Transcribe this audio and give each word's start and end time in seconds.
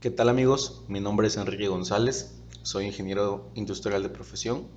¿Qué 0.00 0.12
tal 0.12 0.28
amigos? 0.28 0.84
Mi 0.86 1.00
nombre 1.00 1.26
es 1.26 1.36
Enrique 1.36 1.66
González, 1.66 2.40
soy 2.62 2.86
ingeniero 2.86 3.50
industrial 3.56 4.00
de 4.00 4.08
profesión, 4.08 4.68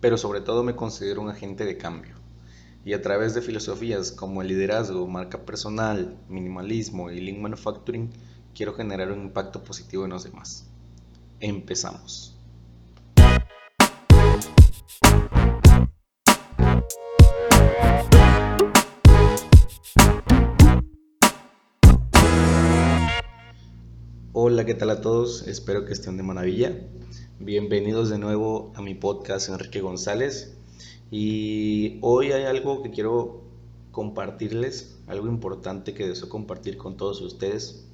pero 0.00 0.16
sobre 0.16 0.40
todo 0.40 0.62
me 0.62 0.76
considero 0.76 1.20
un 1.20 1.30
agente 1.30 1.64
de 1.64 1.76
cambio. 1.76 2.14
Y 2.84 2.92
a 2.92 3.02
través 3.02 3.34
de 3.34 3.42
filosofías 3.42 4.12
como 4.12 4.40
el 4.40 4.46
liderazgo, 4.46 5.04
marca 5.08 5.44
personal, 5.44 6.16
minimalismo 6.28 7.10
y 7.10 7.20
lean 7.20 7.42
manufacturing, 7.42 8.10
quiero 8.54 8.72
generar 8.72 9.10
un 9.10 9.22
impacto 9.22 9.64
positivo 9.64 10.04
en 10.04 10.10
los 10.10 10.22
demás. 10.22 10.70
Empezamos. 11.40 12.31
Hola, 24.34 24.64
¿qué 24.64 24.72
tal 24.72 24.88
a 24.88 25.02
todos? 25.02 25.46
Espero 25.46 25.84
que 25.84 25.92
estén 25.92 26.16
de 26.16 26.22
maravilla. 26.22 26.74
Bienvenidos 27.38 28.08
de 28.08 28.16
nuevo 28.16 28.72
a 28.74 28.80
mi 28.80 28.94
podcast 28.94 29.50
Enrique 29.50 29.82
González. 29.82 30.56
Y 31.10 31.98
hoy 32.00 32.32
hay 32.32 32.44
algo 32.44 32.82
que 32.82 32.90
quiero 32.90 33.42
compartirles, 33.90 34.96
algo 35.06 35.26
importante 35.26 35.92
que 35.92 36.08
deseo 36.08 36.30
compartir 36.30 36.78
con 36.78 36.96
todos 36.96 37.20
ustedes. 37.20 37.86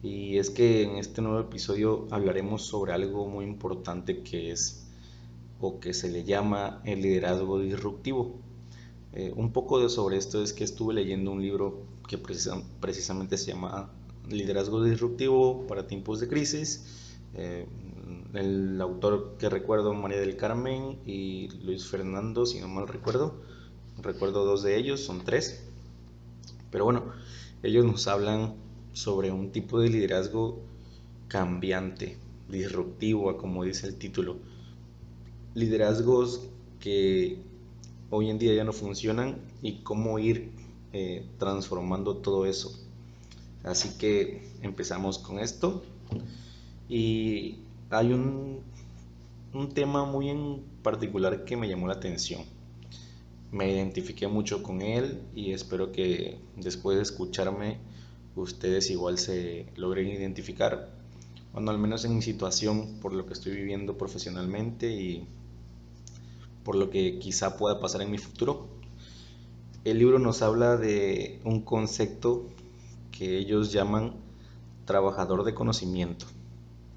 Y 0.00 0.38
es 0.38 0.50
que 0.50 0.84
en 0.84 0.90
este 0.90 1.22
nuevo 1.22 1.40
episodio 1.40 2.06
hablaremos 2.12 2.62
sobre 2.62 2.92
algo 2.92 3.26
muy 3.26 3.44
importante 3.44 4.22
que 4.22 4.52
es 4.52 4.86
o 5.60 5.80
que 5.80 5.92
se 5.92 6.08
le 6.08 6.22
llama 6.22 6.80
el 6.84 7.02
liderazgo 7.02 7.58
disruptivo. 7.58 8.36
Eh, 9.12 9.32
un 9.34 9.52
poco 9.52 9.80
de 9.80 9.88
sobre 9.88 10.18
esto 10.18 10.40
es 10.40 10.52
que 10.52 10.62
estuve 10.62 10.94
leyendo 10.94 11.32
un 11.32 11.42
libro 11.42 11.82
que 12.06 12.16
precisamente 12.16 13.36
se 13.36 13.50
llama 13.50 13.90
Liderazgo 14.30 14.82
Disruptivo 14.82 15.66
para 15.66 15.86
tiempos 15.86 16.20
de 16.20 16.28
crisis. 16.28 16.84
Eh, 17.34 17.66
el 18.34 18.80
autor 18.80 19.36
que 19.38 19.48
recuerdo, 19.48 19.94
María 19.94 20.20
del 20.20 20.36
Carmen 20.36 20.98
y 21.06 21.48
Luis 21.64 21.86
Fernando, 21.86 22.46
si 22.46 22.60
no 22.60 22.68
mal 22.68 22.88
recuerdo. 22.88 23.34
Recuerdo 24.00 24.44
dos 24.44 24.62
de 24.62 24.76
ellos, 24.76 25.00
son 25.00 25.24
tres. 25.24 25.64
Pero 26.70 26.84
bueno, 26.84 27.12
ellos 27.62 27.84
nos 27.84 28.06
hablan 28.06 28.54
sobre 28.92 29.30
un 29.32 29.50
tipo 29.50 29.80
de 29.80 29.88
liderazgo 29.88 30.60
cambiante, 31.28 32.18
disruptivo, 32.48 33.36
como 33.36 33.64
dice 33.64 33.86
el 33.86 33.96
título. 33.96 34.38
Liderazgos 35.54 36.48
que 36.80 37.42
hoy 38.10 38.30
en 38.30 38.38
día 38.38 38.54
ya 38.54 38.64
no 38.64 38.72
funcionan 38.72 39.38
y 39.62 39.82
cómo 39.82 40.18
ir 40.18 40.50
eh, 40.92 41.26
transformando 41.38 42.18
todo 42.18 42.46
eso. 42.46 42.87
Así 43.64 43.98
que 43.98 44.48
empezamos 44.62 45.18
con 45.18 45.38
esto. 45.38 45.82
Y 46.88 47.56
hay 47.90 48.12
un, 48.12 48.60
un 49.52 49.68
tema 49.70 50.04
muy 50.04 50.28
en 50.30 50.62
particular 50.82 51.44
que 51.44 51.56
me 51.56 51.68
llamó 51.68 51.86
la 51.86 51.94
atención. 51.94 52.42
Me 53.50 53.72
identifiqué 53.72 54.28
mucho 54.28 54.62
con 54.62 54.82
él 54.82 55.22
y 55.34 55.52
espero 55.52 55.90
que 55.92 56.38
después 56.56 56.96
de 56.96 57.02
escucharme 57.02 57.78
ustedes 58.36 58.90
igual 58.90 59.18
se 59.18 59.66
logren 59.76 60.08
identificar. 60.08 60.90
Bueno, 61.52 61.70
al 61.70 61.78
menos 61.78 62.04
en 62.04 62.14
mi 62.14 62.22
situación, 62.22 62.98
por 63.00 63.12
lo 63.12 63.26
que 63.26 63.32
estoy 63.32 63.52
viviendo 63.52 63.96
profesionalmente 63.96 64.92
y 64.92 65.26
por 66.62 66.76
lo 66.76 66.90
que 66.90 67.18
quizá 67.18 67.56
pueda 67.56 67.80
pasar 67.80 68.02
en 68.02 68.10
mi 68.10 68.18
futuro. 68.18 68.66
El 69.84 69.98
libro 69.98 70.18
nos 70.18 70.42
habla 70.42 70.76
de 70.76 71.40
un 71.44 71.62
concepto 71.62 72.46
que 73.18 73.36
ellos 73.36 73.72
llaman 73.72 74.12
trabajador 74.84 75.42
de 75.42 75.52
conocimiento. 75.52 76.26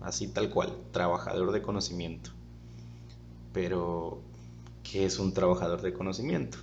Así 0.02 0.28
tal 0.28 0.52
cual, 0.52 0.72
trabajador 0.92 1.52
de 1.52 1.64
conocimiento. 1.64 2.30
Pero, 3.54 4.20
¿qué 4.84 5.06
es 5.06 5.18
un 5.18 5.34
trabajador 5.34 5.82
de 5.82 5.94
conocimiento? 5.94 6.60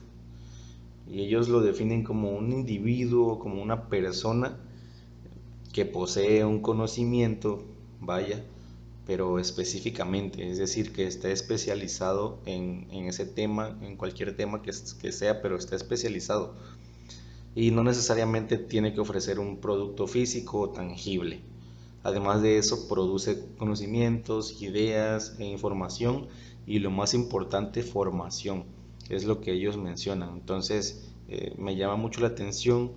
Y 1.08 1.22
ellos 1.22 1.48
lo 1.48 1.60
definen 1.60 2.04
como 2.04 2.30
un 2.30 2.52
individuo, 2.52 3.40
como 3.40 3.60
una 3.60 3.88
persona 3.88 4.56
que 5.72 5.84
posee 5.84 6.44
un 6.44 6.60
conocimiento, 6.60 7.64
vaya, 8.00 8.44
pero 9.06 9.40
específicamente, 9.40 10.48
es 10.48 10.58
decir, 10.58 10.92
que 10.92 11.06
está 11.08 11.30
especializado 11.30 12.38
en, 12.46 12.86
ese 12.92 13.26
tema, 13.26 13.76
en 13.82 13.96
cualquier 13.96 14.36
tema 14.36 14.62
que 14.62 14.72
sea, 15.12 15.42
pero 15.42 15.56
está 15.56 15.74
especializado 15.74 16.54
y 17.58 17.72
no 17.72 17.82
necesariamente 17.82 18.56
tiene 18.56 18.94
que 18.94 19.00
ofrecer 19.00 19.40
un 19.40 19.56
producto 19.56 20.06
físico 20.06 20.60
o 20.60 20.70
tangible. 20.70 21.40
Además 22.04 22.40
de 22.40 22.56
eso, 22.56 22.86
produce 22.86 23.46
conocimientos, 23.58 24.62
ideas 24.62 25.34
e 25.40 25.44
información 25.44 26.28
y 26.68 26.78
lo 26.78 26.92
más 26.92 27.14
importante, 27.14 27.82
formación. 27.82 28.62
Es 29.08 29.24
lo 29.24 29.40
que 29.40 29.54
ellos 29.54 29.76
mencionan. 29.76 30.34
Entonces, 30.34 31.10
eh, 31.26 31.52
me 31.58 31.74
llama 31.74 31.96
mucho 31.96 32.20
la 32.20 32.28
atención 32.28 32.92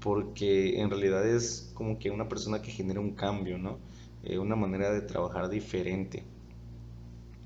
porque 0.00 0.80
en 0.80 0.90
realidad 0.90 1.24
es 1.24 1.70
como 1.74 2.00
que 2.00 2.10
una 2.10 2.28
persona 2.28 2.62
que 2.62 2.72
genera 2.72 2.98
un 2.98 3.12
cambio, 3.12 3.56
¿no? 3.56 3.78
Eh, 4.24 4.40
una 4.40 4.56
manera 4.56 4.90
de 4.90 5.02
trabajar 5.02 5.48
diferente. 5.48 6.24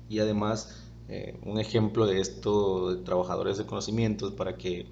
Y 0.09 0.17
además, 0.17 0.89
eh, 1.07 1.37
un 1.43 1.59
ejemplo 1.59 2.07
de 2.07 2.19
esto 2.19 2.95
de 2.95 3.03
trabajadores 3.03 3.59
de 3.59 3.67
conocimientos 3.67 4.33
para 4.33 4.57
que 4.57 4.87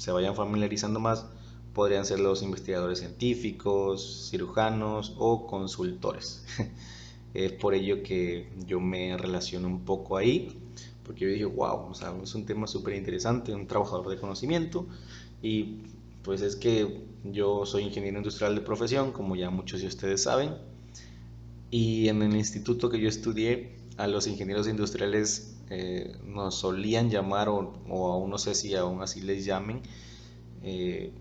se 0.00 0.12
vayan 0.12 0.34
familiarizando 0.34 0.98
más, 0.98 1.26
podrían 1.74 2.06
ser 2.06 2.20
los 2.20 2.42
investigadores 2.42 3.00
científicos, 3.00 4.28
cirujanos 4.30 5.14
o 5.18 5.46
consultores. 5.46 6.42
es 7.34 7.52
por 7.52 7.74
ello 7.74 8.02
que 8.02 8.50
yo 8.66 8.80
me 8.80 9.14
relaciono 9.18 9.68
un 9.68 9.84
poco 9.84 10.16
ahí, 10.16 10.58
porque 11.04 11.26
yo 11.26 11.30
dije, 11.30 11.44
wow, 11.44 11.92
es 12.22 12.34
un 12.34 12.46
tema 12.46 12.66
súper 12.66 12.94
interesante, 12.94 13.52
un 13.52 13.66
trabajador 13.66 14.08
de 14.08 14.16
conocimiento, 14.16 14.86
y 15.42 15.82
pues 16.22 16.40
es 16.40 16.56
que 16.56 17.04
yo 17.22 17.66
soy 17.66 17.82
ingeniero 17.82 18.16
industrial 18.16 18.54
de 18.54 18.62
profesión, 18.62 19.12
como 19.12 19.36
ya 19.36 19.50
muchos 19.50 19.82
de 19.82 19.88
ustedes 19.88 20.22
saben, 20.22 20.54
y 21.70 22.08
en 22.08 22.22
el 22.22 22.34
instituto 22.34 22.88
que 22.88 22.98
yo 22.98 23.08
estudié, 23.10 23.76
a 23.98 24.06
los 24.06 24.26
ingenieros 24.26 24.66
industriales 24.66 25.59
eh, 25.70 26.16
nos 26.24 26.56
solían 26.56 27.10
llamar, 27.10 27.48
o, 27.48 27.72
aún 27.88 28.30
no 28.30 28.38
sé 28.38 28.54
si 28.54 28.74
aún 28.74 29.02
así 29.02 29.20
les 29.20 29.44
llamen, 29.44 29.82
eh, 30.62 31.12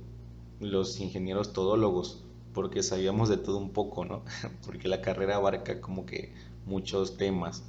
los 0.59 0.99
ingenieros 0.99 1.53
todólogos, 1.53 2.23
porque 2.53 2.81
sabíamos 2.83 3.29
de 3.29 3.37
todo 3.37 3.57
un 3.57 3.71
poco, 3.71 4.05
¿no? 4.05 4.23
porque 4.65 4.87
la 4.87 5.01
carrera 5.01 5.35
abarca 5.35 5.79
como 5.79 6.05
que 6.05 6.33
muchos 6.65 7.15
temas. 7.17 7.63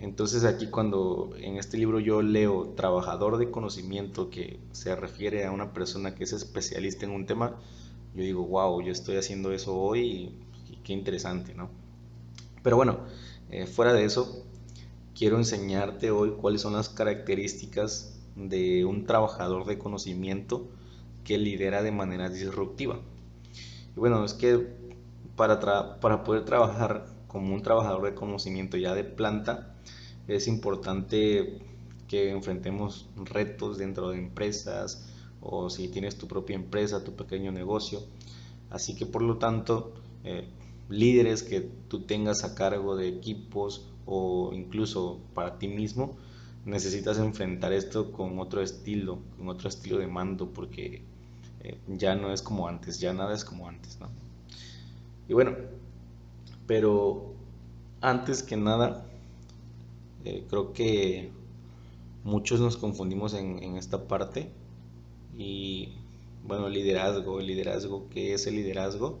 Entonces 0.00 0.44
aquí 0.44 0.66
cuando 0.66 1.30
en 1.38 1.56
este 1.56 1.78
libro 1.78 2.00
yo 2.00 2.20
leo 2.20 2.72
trabajador 2.76 3.38
de 3.38 3.50
conocimiento 3.50 4.28
que 4.28 4.58
se 4.72 4.96
refiere 4.96 5.44
a 5.44 5.52
una 5.52 5.72
persona 5.72 6.14
que 6.14 6.24
es 6.24 6.32
especialista 6.32 7.06
en 7.06 7.12
un 7.12 7.26
tema, 7.26 7.60
yo 8.14 8.22
digo, 8.22 8.44
wow, 8.44 8.82
yo 8.82 8.92
estoy 8.92 9.16
haciendo 9.16 9.52
eso 9.52 9.76
hoy 9.76 10.00
y, 10.00 10.76
qué 10.82 10.92
interesante, 10.92 11.54
¿no? 11.54 11.70
Pero 12.62 12.76
bueno, 12.76 12.98
eh, 13.50 13.66
fuera 13.66 13.92
de 13.94 14.04
eso, 14.04 14.44
quiero 15.14 15.38
enseñarte 15.38 16.10
hoy 16.10 16.32
cuáles 16.40 16.62
son 16.62 16.74
las 16.74 16.88
características 16.88 18.20
de 18.36 18.84
un 18.84 19.06
trabajador 19.06 19.64
de 19.64 19.78
conocimiento 19.78 20.68
que 21.22 21.38
lidera 21.38 21.82
de 21.82 21.92
manera 21.92 22.28
disruptiva. 22.28 23.00
Y 23.96 24.00
bueno, 24.00 24.24
es 24.24 24.34
que 24.34 24.66
para, 25.36 25.60
para 26.00 26.24
poder 26.24 26.44
trabajar 26.44 27.06
como 27.28 27.54
un 27.54 27.62
trabajador 27.62 28.04
de 28.04 28.14
conocimiento 28.14 28.76
ya 28.76 28.94
de 28.94 29.04
planta, 29.04 29.74
es 30.26 30.48
importante 30.48 31.60
que 32.08 32.30
enfrentemos 32.30 33.08
retos 33.16 33.78
dentro 33.78 34.10
de 34.10 34.18
empresas 34.18 35.08
o 35.40 35.70
si 35.70 35.88
tienes 35.88 36.16
tu 36.16 36.26
propia 36.26 36.56
empresa, 36.56 37.04
tu 37.04 37.14
pequeño 37.14 37.52
negocio. 37.52 38.00
Así 38.70 38.96
que 38.96 39.06
por 39.06 39.22
lo 39.22 39.38
tanto, 39.38 39.94
eh, 40.24 40.48
líderes 40.88 41.42
que 41.42 41.60
tú 41.60 42.02
tengas 42.02 42.44
a 42.44 42.54
cargo 42.54 42.96
de 42.96 43.08
equipos 43.08 43.93
o 44.06 44.50
incluso 44.52 45.20
para 45.34 45.58
ti 45.58 45.68
mismo, 45.68 46.16
necesitas 46.64 47.18
enfrentar 47.18 47.72
esto 47.72 48.12
con 48.12 48.38
otro 48.38 48.62
estilo, 48.62 49.18
con 49.36 49.48
otro 49.48 49.68
estilo 49.68 49.98
de 49.98 50.06
mando, 50.06 50.48
porque 50.50 51.02
eh, 51.60 51.78
ya 51.88 52.14
no 52.14 52.32
es 52.32 52.42
como 52.42 52.68
antes, 52.68 53.00
ya 53.00 53.12
nada 53.12 53.34
es 53.34 53.44
como 53.44 53.68
antes, 53.68 53.98
¿no? 54.00 54.08
Y 55.28 55.32
bueno, 55.32 55.56
pero 56.66 57.32
antes 58.00 58.42
que 58.42 58.56
nada, 58.56 59.06
eh, 60.24 60.44
creo 60.48 60.72
que 60.72 61.30
muchos 62.22 62.60
nos 62.60 62.76
confundimos 62.76 63.34
en, 63.34 63.76
esta 63.76 64.06
parte 64.08 64.50
y 65.36 65.90
bueno, 66.46 66.68
liderazgo, 66.68 67.40
el 67.40 67.46
liderazgo, 67.46 68.08
¿qué 68.10 68.34
es 68.34 68.46
el 68.46 68.56
liderazgo? 68.56 69.18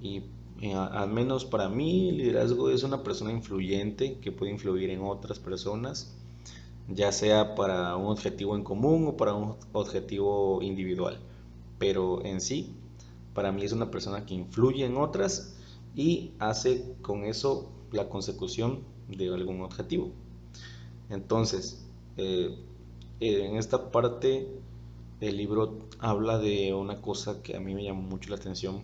Y 0.00 0.22
eh, 0.60 0.74
al 0.74 1.10
menos 1.10 1.46
para 1.46 1.68
mí, 1.70 2.10
el 2.10 2.18
liderazgo 2.18 2.68
es 2.68 2.82
una 2.82 3.02
persona 3.02 3.32
influyente 3.32 4.18
que 4.18 4.30
puede 4.30 4.52
influir 4.52 4.90
en 4.90 5.02
otras 5.02 5.38
personas, 5.38 6.14
ya 6.88 7.12
sea 7.12 7.54
para 7.54 7.96
un 7.96 8.08
objetivo 8.08 8.56
en 8.56 8.62
común 8.62 9.06
o 9.06 9.16
para 9.16 9.32
un 9.32 9.56
objetivo 9.72 10.60
individual. 10.60 11.18
Pero 11.78 12.22
en 12.26 12.42
sí, 12.42 12.74
para 13.34 13.52
mí 13.52 13.64
es 13.64 13.72
una 13.72 13.90
persona 13.90 14.26
que 14.26 14.34
influye 14.34 14.84
en 14.84 14.98
otras 14.98 15.56
y 15.96 16.32
hace 16.38 16.94
con 17.00 17.24
eso 17.24 17.70
la 17.90 18.10
consecución 18.10 18.80
de 19.08 19.32
algún 19.32 19.62
objetivo. 19.62 20.10
Entonces, 21.08 21.82
eh, 22.18 22.54
en 23.20 23.56
esta 23.56 23.90
parte 23.90 24.46
el 25.20 25.36
libro 25.36 25.78
habla 25.98 26.38
de 26.38 26.74
una 26.74 27.00
cosa 27.00 27.42
que 27.42 27.56
a 27.56 27.60
mí 27.60 27.74
me 27.74 27.84
llamó 27.84 28.02
mucho 28.02 28.30
la 28.30 28.36
atención 28.36 28.82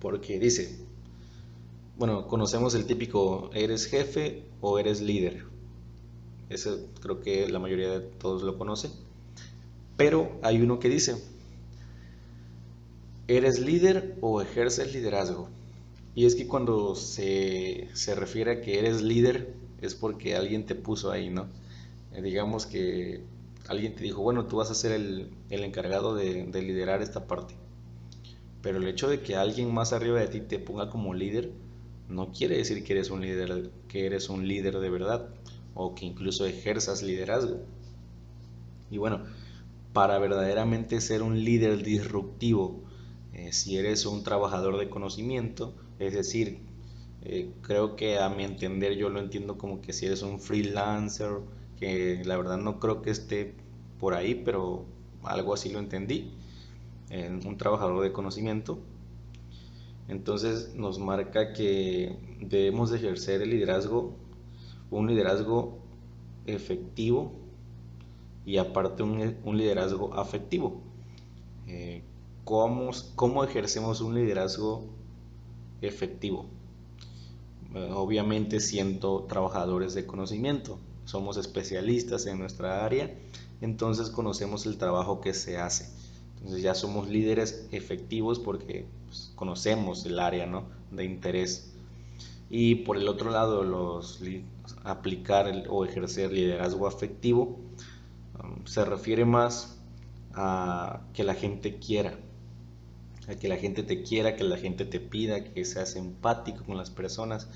porque 0.00 0.38
dice, 0.38 0.76
bueno, 1.96 2.26
conocemos 2.26 2.74
el 2.74 2.86
típico 2.86 3.50
eres 3.54 3.86
jefe 3.86 4.44
o 4.60 4.78
eres 4.78 5.00
líder. 5.00 5.44
Ese 6.48 6.86
creo 7.00 7.20
que 7.20 7.48
la 7.48 7.58
mayoría 7.58 7.90
de 7.90 8.00
todos 8.00 8.42
lo 8.42 8.58
conocen. 8.58 8.90
Pero 9.96 10.38
hay 10.42 10.60
uno 10.60 10.80
que 10.80 10.88
dice, 10.88 11.22
¿eres 13.28 13.60
líder 13.60 14.16
o 14.20 14.40
ejerces 14.40 14.92
liderazgo? 14.92 15.48
Y 16.14 16.26
es 16.26 16.34
que 16.34 16.48
cuando 16.48 16.96
se, 16.96 17.88
se 17.92 18.14
refiere 18.14 18.52
a 18.52 18.60
que 18.62 18.78
eres 18.78 19.02
líder 19.02 19.54
es 19.80 19.94
porque 19.94 20.34
alguien 20.34 20.66
te 20.66 20.74
puso 20.74 21.10
ahí, 21.10 21.30
¿no? 21.30 21.46
Eh, 22.12 22.22
digamos 22.22 22.66
que 22.66 23.22
alguien 23.68 23.94
te 23.94 24.02
dijo, 24.02 24.22
bueno, 24.22 24.46
tú 24.46 24.56
vas 24.56 24.70
a 24.70 24.74
ser 24.74 24.92
el, 24.92 25.30
encargado 25.50 26.14
de, 26.14 26.46
liderar 26.62 27.02
esta 27.02 27.26
parte. 27.26 27.54
Pero 28.62 28.78
el 28.78 28.86
hecho 28.88 29.08
de 29.08 29.20
que 29.20 29.36
alguien 29.36 29.72
más 29.72 29.92
arriba 29.92 30.20
de 30.20 30.28
ti 30.28 30.40
te 30.40 30.58
ponga 30.58 30.90
como 30.90 31.14
líder, 31.14 31.50
no 32.08 32.32
quiere 32.32 32.56
decir 32.56 32.84
que 32.84 32.92
eres 32.92 33.10
un 33.10 33.22
líder, 33.22 33.70
que 33.88 34.06
eres 34.06 34.28
un 34.28 34.46
líder 34.46 34.78
de 34.78 34.90
verdad, 34.90 35.28
o 35.74 35.94
que 35.94 36.06
incluso 36.06 36.46
ejerzas 36.46 37.02
liderazgo. 37.02 37.60
Y 38.90 38.98
bueno, 38.98 39.22
para 39.92 40.18
verdaderamente 40.18 41.00
ser 41.00 41.22
un 41.22 41.42
líder 41.44 41.82
disruptivo, 41.82 42.80
eh, 43.32 43.52
si 43.52 43.76
eres 43.78 44.06
un 44.06 44.22
trabajador 44.24 44.78
de 44.78 44.90
conocimiento, 44.90 45.74
es 45.98 46.12
decir, 46.12 46.58
eh, 47.22 47.50
creo 47.62 47.96
que 47.96 48.18
a 48.18 48.28
mi 48.28 48.44
entender 48.44 48.96
yo 48.96 49.08
lo 49.08 49.20
entiendo 49.20 49.58
como 49.58 49.80
que 49.80 49.92
si 49.92 50.06
eres 50.06 50.22
un 50.22 50.40
freelancer, 50.40 51.30
que 51.78 52.22
la 52.24 52.36
verdad 52.36 52.58
no 52.58 52.78
creo 52.80 53.02
que 53.02 53.10
esté 53.10 53.54
por 53.98 54.14
ahí, 54.14 54.34
pero 54.34 54.84
algo 55.22 55.54
así 55.54 55.70
lo 55.70 55.78
entendí, 55.78 56.32
en 57.10 57.46
un 57.46 57.56
trabajador 57.56 58.02
de 58.02 58.12
conocimiento. 58.12 58.78
Entonces 60.08 60.74
nos 60.74 60.98
marca 60.98 61.52
que 61.52 62.16
debemos 62.40 62.90
de 62.90 62.96
ejercer 62.98 63.42
el 63.42 63.50
liderazgo, 63.50 64.16
un 64.90 65.06
liderazgo 65.06 65.78
efectivo 66.46 67.32
y 68.44 68.56
aparte 68.56 69.02
un, 69.02 69.36
liderazgo 69.56 70.14
afectivo. 70.14 70.80
Eh, 71.66 72.02
¿cómo, 72.44 72.90
¿Cómo 73.14 73.44
ejercemos 73.44 74.00
un 74.00 74.14
liderazgo 74.14 74.86
efectivo? 75.80 76.46
Eh, 77.74 77.90
obviamente 77.94 78.58
siendo 78.58 79.24
trabajadores 79.28 79.94
de 79.94 80.06
conocimiento 80.06 80.78
somos 81.04 81.36
especialistas 81.36 82.26
en 82.26 82.38
nuestra 82.38 82.84
área, 82.84 83.12
entonces 83.60 84.10
conocemos 84.10 84.64
el 84.66 84.78
trabajo 84.78 85.20
que 85.20 85.34
se 85.34 85.58
hace. 85.58 85.88
Entonces 86.40 86.62
ya 86.62 86.74
somos 86.74 87.08
líderes 87.08 87.68
efectivos 87.70 88.38
porque 88.38 88.86
pues, 89.06 89.32
conocemos 89.34 90.06
el 90.06 90.18
área 90.18 90.46
¿no? 90.46 90.64
de 90.90 91.04
interés. 91.04 91.74
Y 92.48 92.76
por 92.76 92.96
el 92.96 93.06
otro 93.08 93.30
lado, 93.30 93.62
los, 93.62 94.20
aplicar 94.84 95.52
o 95.68 95.84
ejercer 95.84 96.32
liderazgo 96.32 96.86
afectivo 96.86 97.58
um, 98.42 98.66
se 98.66 98.84
refiere 98.84 99.24
más 99.24 99.78
a 100.34 101.02
que 101.12 101.24
la 101.24 101.34
gente 101.34 101.78
quiera, 101.78 102.18
a 103.28 103.34
que 103.34 103.48
la 103.48 103.56
gente 103.56 103.82
te 103.82 104.02
quiera, 104.02 104.34
que 104.34 104.44
la 104.44 104.56
gente 104.56 104.84
te 104.84 104.98
pida, 104.98 105.44
que 105.44 105.64
seas 105.64 105.94
empático 105.96 106.64
con 106.64 106.76
las 106.76 106.90
personas 106.90 107.48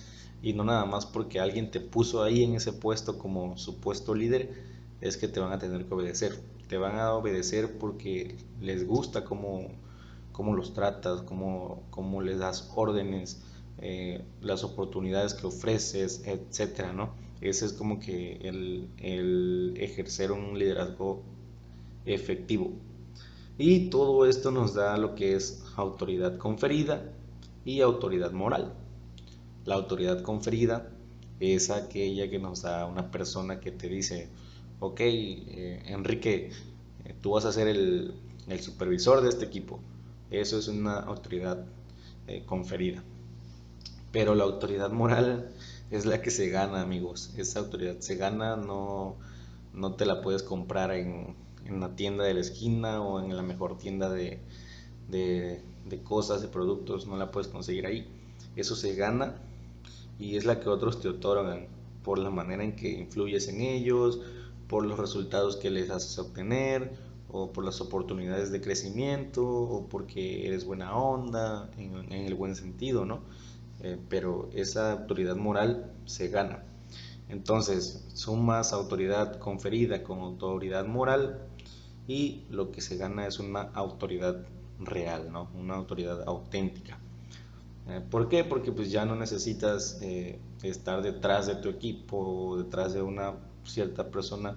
y 0.43 0.53
no 0.53 0.63
nada 0.63 0.85
más 0.85 1.07
porque 1.07 1.41
alguien 1.41 1.71
te 1.71 1.81
puso 1.81 2.23
ahí 2.23 2.45
en 2.45 2.55
ese 2.55 2.73
puesto 2.73 3.19
como 3.19 3.57
supuesto 3.57 4.15
líder, 4.15 4.53
es 5.01 5.17
que 5.17 5.27
te 5.27 5.41
van 5.41 5.53
a 5.53 5.59
tener 5.59 5.87
que 5.87 5.95
obedecer. 5.95 6.39
Te 6.69 6.79
van 6.79 6.99
a 6.99 7.13
obedecer 7.15 7.79
porque 7.79 8.37
les 8.61 8.87
gusta 8.87 9.25
cómo, 9.25 9.69
cómo 10.33 10.55
los 10.55 10.75
tratas, 10.75 11.23
cómo, 11.23 11.83
cómo 11.91 12.23
les 12.23 12.39
das 12.39 12.71
órdenes, 12.75 13.43
eh, 13.79 14.25
las 14.41 14.65
oportunidades 14.65 15.35
que 15.35 15.47
ofreces, 15.47 16.23
etcétera, 16.25 16.93
¿no? 16.93 17.15
Ese 17.41 17.67
es 17.67 17.73
como 17.73 18.01
que 18.01 18.37
el, 18.37 18.89
el 18.99 19.75
ejercer 19.79 20.33
un 20.33 20.59
liderazgo 20.59 21.23
efectivo. 22.07 22.73
Y 23.59 23.91
todo 23.91 24.27
esto 24.27 24.51
nos 24.51 24.75
da 24.75 24.97
lo 24.97 25.15
que 25.15 25.37
es 25.37 25.63
autoridad 25.77 26.39
conferida 26.39 27.13
y 27.65 27.81
autoridad 27.81 28.33
moral. 28.33 28.75
La 29.65 29.77
autoridad 29.77 30.23
conferida 30.23 30.91
es 31.41 31.71
aquella 31.71 32.29
que 32.29 32.39
nos 32.39 32.63
da 32.63 32.87
una 32.87 33.11
persona 33.11 33.61
que 33.61 33.71
te 33.71 33.89
dice, 33.89 34.29
ok, 34.81 35.01
eh, 35.01 35.83
Enrique, 35.87 36.51
eh, 37.05 37.15
tú 37.21 37.33
vas 37.33 37.45
a 37.45 37.53
ser 37.53 37.69
el, 37.69 38.15
supervisor 38.61 39.23
de 39.23 39.29
este 39.29 39.45
equipo. 39.45 39.81
Eso 40.31 40.59
es 40.59 40.69
una 40.69 40.99
autoridad 40.99 41.65
eh, 42.27 42.43
conferida. 42.47 43.03
Pero 44.13 44.35
la 44.35 44.45
autoridad 44.45 44.91
moral 44.91 45.51
es 45.91 46.07
la 46.07 46.23
que 46.23 46.31
se 46.31 46.49
gana, 46.49 46.83
amigos. 46.83 47.33
Esa 47.37 47.61
autoridad 47.61 47.99
se 48.01 48.17
gana, 48.17 48.57
no, 48.57 49.17
no 49.73 49.95
te 49.95 50.07
la 50.07 50.21
puedes 50.21 50.43
comprar 50.43 50.93
en, 50.93 51.37
en 51.67 51.81
la 51.81 51.97
tienda 51.97 52.25
de 52.25 52.35
la 52.35 52.41
esquina 52.41 53.01
o 53.03 53.21
en 53.23 53.37
la 53.37 53.43
mejor 53.43 53.79
tienda 53.79 54.11
de, 54.11 54.41
de, 55.09 55.63
de 55.89 56.03
cosas, 56.03 56.43
de 56.43 56.49
productos, 56.49 57.07
no 57.07 57.17
la 57.17 57.31
puedes 57.31 57.49
conseguir 57.49 57.87
ahí. 57.87 58.07
Eso 58.57 58.77
se 58.77 58.95
gana 58.95 59.37
y 60.19 60.37
es 60.37 60.45
la 60.45 60.61
que 60.61 60.69
otros 60.69 61.01
te 61.01 61.09
otorgan 61.09 61.67
por 62.03 62.19
la 62.19 62.31
manera 62.31 62.63
en 62.63 62.77
que 62.77 62.91
influyes 62.91 63.49
en 63.49 63.63
ellos, 63.63 64.21
por 64.69 64.85
los 64.85 64.99
resultados 64.99 65.57
que 65.57 65.71
les 65.71 65.91
haces 65.91 66.19
obtener, 66.19 66.93
o 67.29 67.53
por 67.53 67.65
las 67.65 67.81
oportunidades 67.81 68.53
de 68.53 68.61
crecimiento, 68.61 69.45
o 69.45 69.89
porque 69.89 70.47
eres 70.47 70.65
buena 70.65 70.97
onda, 70.97 71.71
en, 71.77 72.13
el 72.13 72.35
buen 72.35 72.55
sentido, 72.55 73.05
¿no? 73.05 73.23
Eh, 73.81 73.99
pero 74.09 74.49
esa 74.55 74.93
autoridad 74.93 75.37
moral 75.37 75.93
se 76.05 76.29
gana. 76.29 76.63
Entonces, 77.29 78.07
sumas 78.15 78.73
autoridad 78.73 79.39
conferida 79.39 80.05
con 80.05 80.21
autoridad 80.21 80.87
moral 80.87 81.49
y 82.07 82.45
lo 82.51 82.71
que 82.71 82.81
se 82.81 82.97
gana 82.97 83.27
es 83.27 83.41
una 83.41 83.63
autoridad 83.75 84.45
real, 84.79 85.33
¿no? 85.33 85.49
Una 85.59 85.75
autoridad 85.75 86.23
auténtica. 86.27 86.99
Eh, 87.89 88.01
¿Por 88.11 88.29
qué? 88.29 88.45
Porque 88.45 88.73
pues 88.73 88.91
ya 88.91 89.05
no 89.05 89.17
necesitas 89.17 89.99
eh, 90.03 90.39
estar 90.63 91.03
detrás 91.03 91.47
de 91.47 91.57
tu 91.57 91.69
equipo 91.69 92.17
o 92.17 92.57
detrás 92.59 92.95
de 92.95 93.03
una 93.03 93.35
cierta 93.65 94.11
persona, 94.11 94.57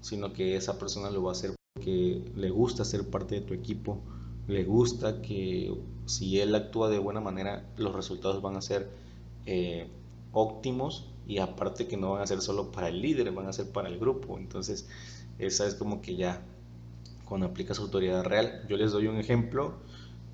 sino 0.00 0.32
que 0.32 0.56
esa 0.56 0.78
persona 0.78 1.10
lo 1.10 1.22
va 1.22 1.30
a 1.30 1.32
hacer 1.32 1.54
porque 1.74 2.22
le 2.34 2.50
gusta 2.50 2.84
ser 2.84 3.08
parte 3.08 3.36
de 3.36 3.40
tu 3.42 3.54
equipo, 3.54 4.00
le 4.48 4.64
gusta 4.64 5.20
que 5.20 5.74
si 6.06 6.40
él 6.40 6.54
actúa 6.54 6.88
de 6.88 6.98
buena 6.98 7.20
manera, 7.20 7.68
los 7.76 7.94
resultados 7.94 8.40
van 8.40 8.56
a 8.56 8.62
ser 8.62 8.88
eh, 9.44 9.88
óptimos 10.32 11.08
y 11.26 11.38
aparte 11.38 11.86
que 11.86 11.96
no 11.96 12.12
van 12.12 12.22
a 12.22 12.26
ser 12.26 12.40
solo 12.40 12.70
para 12.70 12.88
el 12.88 13.02
líder, 13.02 13.32
van 13.32 13.46
a 13.46 13.52
ser 13.52 13.70
para 13.70 13.88
el 13.88 13.98
grupo. 13.98 14.38
Entonces, 14.38 14.88
esa 15.38 15.66
es 15.66 15.74
como 15.74 16.00
que 16.00 16.16
ya 16.16 16.42
cuando 17.24 17.46
aplicas 17.46 17.78
autoridad 17.78 18.24
real. 18.24 18.64
Yo 18.68 18.76
les 18.76 18.92
doy 18.92 19.08
un 19.08 19.16
ejemplo 19.16 19.74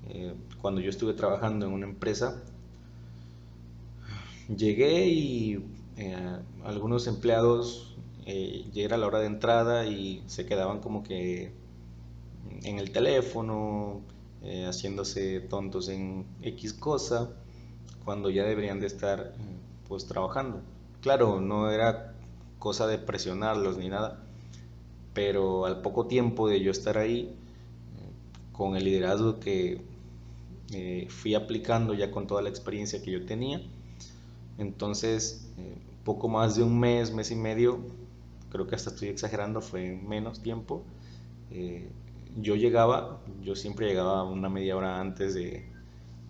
eh, 0.09 0.33
cuando 0.61 0.81
yo 0.81 0.89
estuve 0.89 1.13
trabajando 1.13 1.65
en 1.65 1.73
una 1.73 1.85
empresa, 1.85 2.41
llegué 4.55 5.07
y 5.07 5.65
eh, 5.97 6.37
algunos 6.63 7.07
empleados 7.07 7.92
eh, 8.25 8.87
a 8.91 8.97
la 8.97 9.07
hora 9.07 9.19
de 9.19 9.27
entrada 9.27 9.85
y 9.85 10.23
se 10.27 10.45
quedaban 10.45 10.79
como 10.79 11.03
que 11.03 11.51
en 12.63 12.79
el 12.79 12.91
teléfono, 12.91 14.01
eh, 14.41 14.65
haciéndose 14.67 15.39
tontos 15.41 15.89
en 15.89 16.25
X 16.41 16.73
cosa, 16.73 17.29
cuando 18.05 18.29
ya 18.29 18.43
deberían 18.43 18.79
de 18.79 18.87
estar 18.87 19.33
pues 19.87 20.05
trabajando. 20.05 20.61
Claro, 21.01 21.39
no 21.39 21.71
era 21.71 22.13
cosa 22.59 22.87
de 22.87 22.97
presionarlos 22.97 23.77
ni 23.77 23.89
nada, 23.89 24.23
pero 25.13 25.65
al 25.65 25.81
poco 25.81 26.07
tiempo 26.07 26.47
de 26.47 26.61
yo 26.61 26.71
estar 26.71 26.97
ahí, 26.97 27.35
con 28.53 28.75
el 28.77 28.85
liderazgo 28.85 29.39
que 29.39 29.81
eh, 30.71 31.07
fui 31.09 31.35
aplicando 31.35 31.93
ya 31.93 32.11
con 32.11 32.27
toda 32.27 32.41
la 32.41 32.49
experiencia 32.49 33.01
que 33.01 33.11
yo 33.11 33.25
tenía. 33.25 33.61
Entonces, 34.57 35.51
eh, 35.57 35.77
poco 36.05 36.29
más 36.29 36.55
de 36.55 36.63
un 36.63 36.79
mes, 36.79 37.13
mes 37.13 37.31
y 37.31 37.35
medio, 37.35 37.79
creo 38.53 38.67
que 38.67 38.75
hasta 38.75 38.91
estoy 38.91 39.09
exagerando, 39.09 39.61
fue 39.61 39.91
menos 39.97 40.41
tiempo. 40.41 40.83
Eh, 41.51 41.89
yo 42.37 42.55
llegaba, 42.55 43.19
yo 43.41 43.55
siempre 43.55 43.87
llegaba 43.87 44.23
una 44.23 44.47
media 44.47 44.77
hora 44.77 45.01
antes 45.01 45.33
de, 45.33 45.65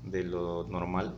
de 0.06 0.24
lo 0.24 0.64
normal. 0.64 1.16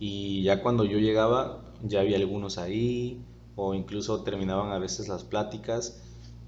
Y 0.00 0.42
ya 0.42 0.62
cuando 0.62 0.84
yo 0.84 0.98
llegaba, 0.98 1.62
ya 1.82 2.00
había 2.00 2.16
algunos 2.16 2.58
ahí, 2.58 3.20
o 3.56 3.74
incluso 3.74 4.22
terminaban 4.22 4.72
a 4.72 4.78
veces 4.78 5.08
las 5.08 5.24
pláticas 5.24 6.02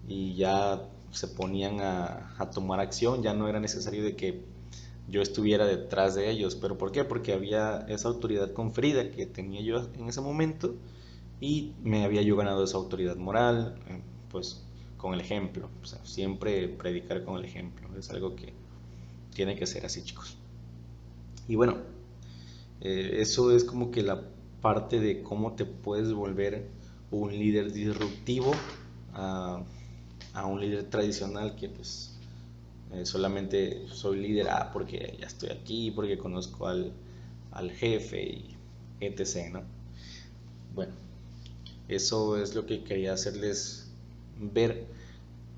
y 0.06 0.34
ya 0.34 0.82
se 1.10 1.28
ponían 1.28 1.80
a, 1.80 2.34
a 2.38 2.50
tomar 2.50 2.80
acción, 2.80 3.22
ya 3.22 3.34
no 3.34 3.48
era 3.48 3.60
necesario 3.60 4.02
de 4.02 4.16
que 4.16 4.42
yo 5.08 5.22
estuviera 5.22 5.66
detrás 5.66 6.14
de 6.14 6.30
ellos. 6.30 6.56
¿Pero 6.56 6.78
por 6.78 6.92
qué? 6.92 7.04
Porque 7.04 7.32
había 7.34 7.84
esa 7.88 8.08
autoridad 8.08 8.52
conferida 8.52 9.10
que 9.10 9.26
tenía 9.26 9.60
yo 9.60 9.86
en 9.94 10.08
ese 10.08 10.20
momento 10.20 10.74
y 11.40 11.74
me 11.82 12.04
había 12.04 12.22
yo 12.22 12.36
ganado 12.36 12.64
esa 12.64 12.76
autoridad 12.76 13.16
moral, 13.16 13.78
eh, 13.88 14.00
pues 14.30 14.64
con 14.96 15.14
el 15.14 15.20
ejemplo. 15.20 15.68
Siempre 16.02 16.68
predicar 16.68 17.24
con 17.24 17.38
el 17.38 17.44
ejemplo. 17.44 17.88
Es 17.96 18.10
algo 18.10 18.34
que 18.34 18.52
tiene 19.34 19.56
que 19.56 19.66
ser 19.66 19.86
así, 19.86 20.02
chicos. 20.02 20.36
Y 21.46 21.54
bueno, 21.54 21.78
eh, 22.80 23.16
eso 23.20 23.52
es 23.52 23.64
como 23.64 23.90
que 23.90 24.02
la 24.02 24.22
parte 24.60 25.00
de 25.00 25.22
cómo 25.22 25.52
te 25.52 25.64
puedes 25.64 26.12
volver 26.12 26.68
un 27.10 27.30
líder 27.30 27.72
disruptivo 27.72 28.52
a, 29.14 29.62
a 30.34 30.46
un 30.46 30.60
líder 30.60 30.84
tradicional 30.90 31.54
que 31.54 31.68
pues 31.68 32.18
eh, 32.92 33.04
solamente 33.04 33.86
soy 33.88 34.20
líder 34.20 34.48
ah, 34.50 34.70
porque 34.72 35.16
ya 35.20 35.26
estoy 35.26 35.50
aquí, 35.50 35.90
porque 35.90 36.18
conozco 36.18 36.66
al, 36.66 36.92
al 37.52 37.70
jefe 37.70 38.22
y 38.22 38.56
etc. 39.00 39.52
¿no? 39.52 39.62
Bueno, 40.74 40.92
eso 41.88 42.36
es 42.36 42.54
lo 42.54 42.66
que 42.66 42.84
quería 42.84 43.14
hacerles 43.14 43.90
ver 44.38 44.86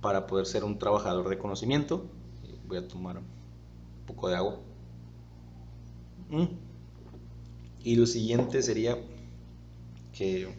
para 0.00 0.26
poder 0.26 0.46
ser 0.46 0.64
un 0.64 0.78
trabajador 0.78 1.28
de 1.28 1.38
conocimiento. 1.38 2.06
Voy 2.68 2.78
a 2.78 2.86
tomar 2.86 3.18
un 3.18 3.24
poco 4.06 4.28
de 4.28 4.36
agua. 4.36 4.60
Mm. 6.30 6.44
Y 7.82 7.96
lo 7.96 8.06
siguiente 8.06 8.62
sería 8.62 8.96
que 10.12 10.54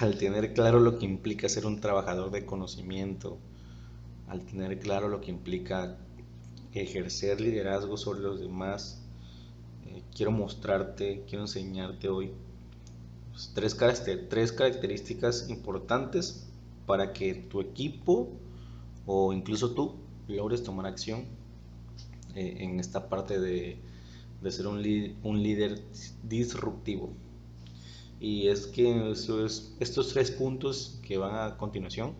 al 0.00 0.18
tener 0.18 0.52
claro 0.52 0.80
lo 0.80 0.98
que 0.98 1.04
implica 1.04 1.48
ser 1.48 1.66
un 1.66 1.80
trabajador 1.80 2.30
de 2.30 2.44
conocimiento, 2.44 3.38
al 4.28 4.44
tener 4.44 4.80
claro 4.80 5.08
lo 5.08 5.20
que 5.20 5.30
implica 5.30 5.96
ejercer 6.72 7.40
liderazgo 7.40 7.96
sobre 7.96 8.20
los 8.20 8.40
demás, 8.40 9.02
eh, 9.86 10.02
quiero 10.14 10.32
mostrarte, 10.32 11.24
quiero 11.28 11.44
enseñarte 11.44 12.08
hoy 12.08 12.32
tres, 13.54 13.76
tres 14.28 14.52
características 14.52 15.48
importantes 15.48 16.46
para 16.86 17.12
que 17.12 17.34
tu 17.34 17.60
equipo 17.60 18.30
o 19.06 19.32
incluso 19.32 19.72
tú 19.72 19.94
logres 20.28 20.62
tomar 20.62 20.86
acción 20.86 21.24
eh, 22.34 22.56
en 22.60 22.80
esta 22.80 23.08
parte 23.08 23.40
de, 23.40 23.78
ser 24.48 24.66
un, 24.66 24.78
un, 25.22 25.42
líder 25.42 25.82
disruptivo. 26.22 27.10
Y 28.20 28.48
es 28.48 28.66
que 28.66 29.10
estos 29.10 30.08
tres 30.12 30.30
puntos 30.30 31.00
que 31.02 31.16
van 31.16 31.34
a 31.34 31.56
continuación 31.56 32.14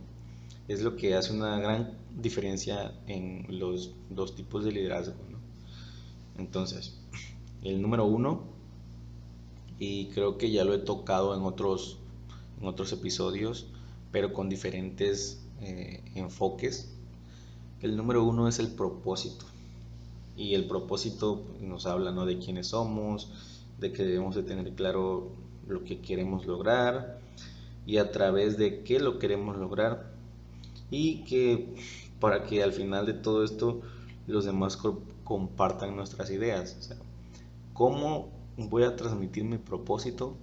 es 0.69 0.83
lo 0.83 0.97
que 0.97 1.15
hace 1.15 1.33
una 1.33 1.59
gran 1.59 1.99
diferencia 2.17 2.95
en 3.07 3.47
los 3.59 3.93
dos 4.09 4.35
tipos 4.35 4.65
de 4.65 4.73
liderazgo. 4.73 5.15
Entonces, 6.39 6.99
el 7.63 7.83
número 7.83 8.07
uno, 8.07 8.45
y 9.81 10.09
creo 10.09 10.37
que 10.37 10.51
ya 10.51 10.63
lo 10.63 10.75
he 10.75 10.79
tocado 10.79 11.35
en 11.35 11.43
otros, 11.43 11.97
en 12.61 12.69
otros 12.69 12.93
episodios, 12.93 13.67
pero 14.13 14.35
con 14.35 14.51
diferentes 14.51 15.43
eh, 15.63 16.05
enfoques, 16.15 16.93
el 17.81 17.97
número 17.97 18.23
uno 18.23 18.47
es 18.47 18.59
el 18.59 18.69
propósito. 18.69 19.47
Y 20.37 20.55
el 20.55 20.67
propósito 20.67 21.43
nos 21.63 21.87
habla 21.87 22.13
¿no? 22.13 22.27
de 22.27 22.39
quiénes 22.39 22.69
somos, 22.69 23.33
de 23.79 23.91
que 23.91 24.05
debemos 24.05 24.35
de 24.35 24.43
tener 24.43 24.71
claro 24.75 25.33
lo 25.67 25.83
que 25.83 26.01
queremos 26.01 26.45
lograr 26.45 27.19
y 27.87 27.97
a 27.97 28.13
través 28.13 28.59
de 28.59 28.83
qué 28.83 29.01
lo 29.01 29.19
queremos 29.19 29.57
lograr 29.57 30.13
y 30.91 31.25
que 31.25 31.75
para 32.21 32.45
que 32.45 32.63
al 32.63 32.73
final 32.73 33.07
de 33.07 33.15
todo 33.15 33.45
esto 33.45 33.81
los 34.27 34.45
demás 34.45 34.79
compartan 35.25 35.97
nuestras 35.97 36.31
ideas. 36.31 36.77
O 36.79 36.83
sea, 36.83 36.97
¿cómo 37.73 38.40
voy 38.69 38.83
a 38.85 38.97
transmitir 38.97 39.45
mi 39.45 39.59
propósito 39.59 40.37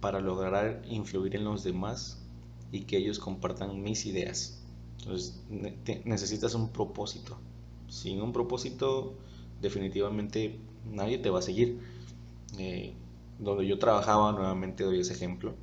para 0.00 0.20
lograr 0.20 0.82
influir 0.88 1.36
en 1.36 1.44
los 1.44 1.64
demás 1.64 2.22
y 2.72 2.82
que 2.82 2.96
ellos 2.96 3.18
compartan 3.18 3.82
mis 3.82 4.06
ideas? 4.06 4.62
Entonces, 5.00 5.40
necesitas 6.04 6.54
un 6.54 6.70
propósito. 6.70 7.36
Sin 7.88 8.20
un 8.22 8.32
propósito, 8.32 9.14
definitivamente 9.60 10.58
nadie 10.90 11.18
te 11.18 11.30
va 11.30 11.40
a 11.40 11.42
seguir. 11.42 11.80
Eh, 12.58 12.94
donde 13.38 13.66
yo 13.66 13.78
trabajaba, 13.78 14.32
nuevamente 14.32 14.84
doy 14.84 15.00
ese 15.00 15.12
ejemplo, 15.12 15.54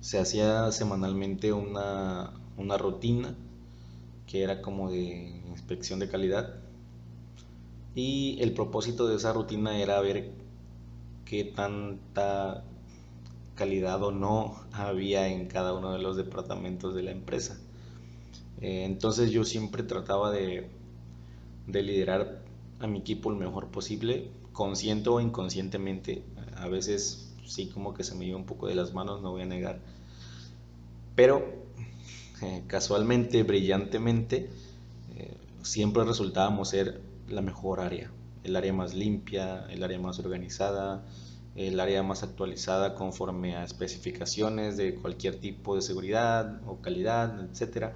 se 0.00 0.18
hacía 0.18 0.72
semanalmente 0.72 1.52
una, 1.52 2.32
una 2.56 2.76
rutina 2.76 3.36
que 4.26 4.42
era 4.42 4.62
como 4.62 4.90
de 4.90 5.40
inspección 5.48 5.98
de 6.00 6.08
calidad. 6.08 6.61
Y 7.94 8.38
el 8.40 8.52
propósito 8.52 9.06
de 9.06 9.16
esa 9.16 9.32
rutina 9.32 9.78
era 9.78 10.00
ver 10.00 10.30
qué 11.24 11.44
tanta 11.44 12.64
calidad 13.54 14.02
o 14.02 14.12
no 14.12 14.56
había 14.72 15.28
en 15.28 15.46
cada 15.46 15.74
uno 15.74 15.92
de 15.92 15.98
los 15.98 16.16
departamentos 16.16 16.94
de 16.94 17.02
la 17.02 17.10
empresa. 17.10 17.58
Eh, 18.60 18.84
entonces 18.84 19.30
yo 19.30 19.44
siempre 19.44 19.82
trataba 19.82 20.30
de, 20.30 20.68
de 21.66 21.82
liderar 21.82 22.42
a 22.80 22.86
mi 22.86 23.00
equipo 23.00 23.30
lo 23.30 23.36
mejor 23.36 23.68
posible, 23.68 24.30
consciente 24.52 25.10
o 25.10 25.20
inconscientemente. 25.20 26.22
A 26.56 26.68
veces 26.68 27.32
sí 27.44 27.66
como 27.66 27.92
que 27.92 28.04
se 28.04 28.14
me 28.14 28.24
iba 28.26 28.36
un 28.36 28.46
poco 28.46 28.66
de 28.66 28.74
las 28.74 28.94
manos, 28.94 29.20
no 29.20 29.32
voy 29.32 29.42
a 29.42 29.46
negar. 29.46 29.80
Pero 31.14 31.44
eh, 32.40 32.62
casualmente, 32.66 33.42
brillantemente, 33.42 34.48
eh, 35.16 35.36
siempre 35.62 36.04
resultábamos 36.04 36.70
ser 36.70 37.00
la 37.32 37.42
mejor 37.42 37.80
área, 37.80 38.10
el 38.44 38.56
área 38.56 38.72
más 38.72 38.94
limpia, 38.94 39.66
el 39.70 39.82
área 39.82 39.98
más 39.98 40.18
organizada, 40.18 41.04
el 41.56 41.80
área 41.80 42.02
más 42.02 42.22
actualizada 42.22 42.94
conforme 42.94 43.56
a 43.56 43.64
especificaciones 43.64 44.76
de 44.76 44.94
cualquier 44.94 45.40
tipo 45.40 45.74
de 45.74 45.82
seguridad 45.82 46.60
o 46.66 46.80
calidad, 46.80 47.48
etc. 47.50 47.92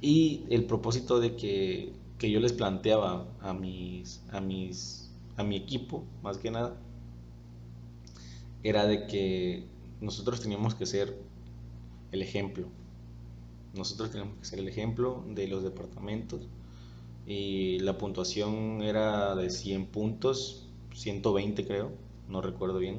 Y 0.00 0.44
el 0.50 0.64
propósito 0.64 1.20
de 1.20 1.36
que, 1.36 1.92
que 2.18 2.30
yo 2.30 2.40
les 2.40 2.52
planteaba 2.52 3.26
a 3.40 3.52
mis, 3.52 4.22
a 4.30 4.40
mis 4.40 5.10
a 5.36 5.42
mi 5.42 5.56
equipo, 5.56 6.04
más 6.22 6.38
que 6.38 6.50
nada, 6.50 6.76
era 8.62 8.86
de 8.86 9.06
que 9.06 9.64
nosotros 10.00 10.40
teníamos 10.40 10.74
que 10.74 10.86
ser 10.86 11.18
el 12.12 12.22
ejemplo. 12.22 12.68
Nosotros 13.74 14.10
teníamos 14.10 14.36
que 14.38 14.44
ser 14.44 14.58
el 14.58 14.68
ejemplo 14.68 15.24
de 15.28 15.48
los 15.48 15.62
departamentos 15.62 16.42
y 17.30 17.78
la 17.78 17.96
puntuación 17.96 18.82
era 18.82 19.36
de 19.36 19.50
100 19.50 19.86
puntos, 19.86 20.66
120 20.94 21.64
creo, 21.64 21.92
no 22.28 22.40
recuerdo 22.40 22.80
bien, 22.80 22.98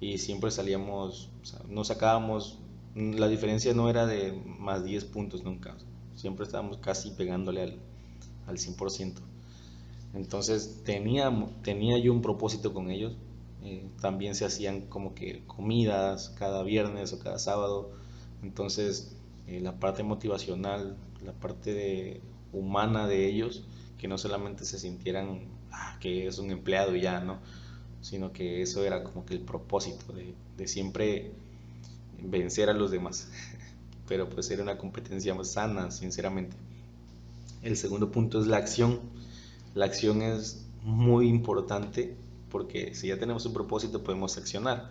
y 0.00 0.16
siempre 0.16 0.50
salíamos, 0.50 1.28
no 1.68 1.84
sacábamos, 1.84 2.58
la 2.94 3.28
diferencia 3.28 3.74
no 3.74 3.90
era 3.90 4.06
de 4.06 4.32
más 4.32 4.82
10 4.82 5.04
puntos 5.04 5.44
nunca, 5.44 5.76
siempre 6.14 6.46
estábamos 6.46 6.78
casi 6.78 7.10
pegándole 7.10 7.62
al, 7.62 7.74
al 8.46 8.56
100%. 8.56 9.16
Entonces 10.14 10.80
tenía, 10.84 11.30
tenía 11.62 11.98
yo 11.98 12.14
un 12.14 12.22
propósito 12.22 12.72
con 12.72 12.90
ellos. 12.90 13.12
Eh, 13.62 13.86
también 14.00 14.34
se 14.34 14.46
hacían 14.46 14.86
como 14.86 15.14
que 15.14 15.44
comidas 15.46 16.30
cada 16.30 16.62
viernes 16.62 17.12
o 17.12 17.18
cada 17.18 17.38
sábado. 17.38 17.90
Entonces 18.42 19.14
eh, 19.46 19.60
la 19.60 19.78
parte 19.78 20.02
motivacional, 20.02 20.96
la 21.22 21.32
parte 21.32 22.20
humana 22.52 23.06
de 23.06 23.26
ellos, 23.26 23.64
que 23.98 24.08
no 24.08 24.18
solamente 24.18 24.64
se 24.64 24.78
sintieran 24.78 25.48
ah, 25.72 25.96
que 26.00 26.26
es 26.26 26.38
un 26.38 26.50
empleado 26.50 26.96
ya, 26.96 27.20
¿no? 27.20 27.38
Sino 28.00 28.32
que 28.32 28.62
eso 28.62 28.84
era 28.84 29.04
como 29.04 29.24
que 29.26 29.34
el 29.34 29.40
propósito 29.40 30.12
de, 30.12 30.34
de 30.56 30.68
siempre 30.68 31.32
vencer 32.22 32.70
a 32.70 32.74
los 32.74 32.90
demás. 32.90 33.28
Pero 34.08 34.28
pues 34.28 34.50
era 34.50 34.62
una 34.62 34.78
competencia 34.78 35.34
más 35.34 35.52
sana, 35.52 35.90
sinceramente. 35.90 36.56
El 37.62 37.76
segundo 37.76 38.10
punto 38.10 38.40
es 38.40 38.46
la 38.46 38.56
acción 38.56 39.00
la 39.74 39.84
acción 39.84 40.22
es 40.22 40.66
muy 40.82 41.28
importante 41.28 42.16
porque 42.50 42.94
si 42.94 43.08
ya 43.08 43.18
tenemos 43.18 43.46
un 43.46 43.52
propósito 43.52 44.02
podemos 44.02 44.36
accionar. 44.36 44.90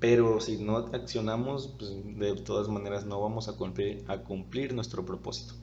Pero 0.00 0.40
si 0.40 0.58
no 0.58 0.76
accionamos, 0.76 1.68
pues 1.78 1.92
de 2.18 2.34
todas 2.42 2.68
maneras 2.68 3.04
no 3.04 3.20
vamos 3.20 3.48
a 3.48 3.56
cumplir, 3.56 4.04
a 4.08 4.18
cumplir 4.18 4.74
nuestro 4.74 5.04
propósito. 5.04 5.54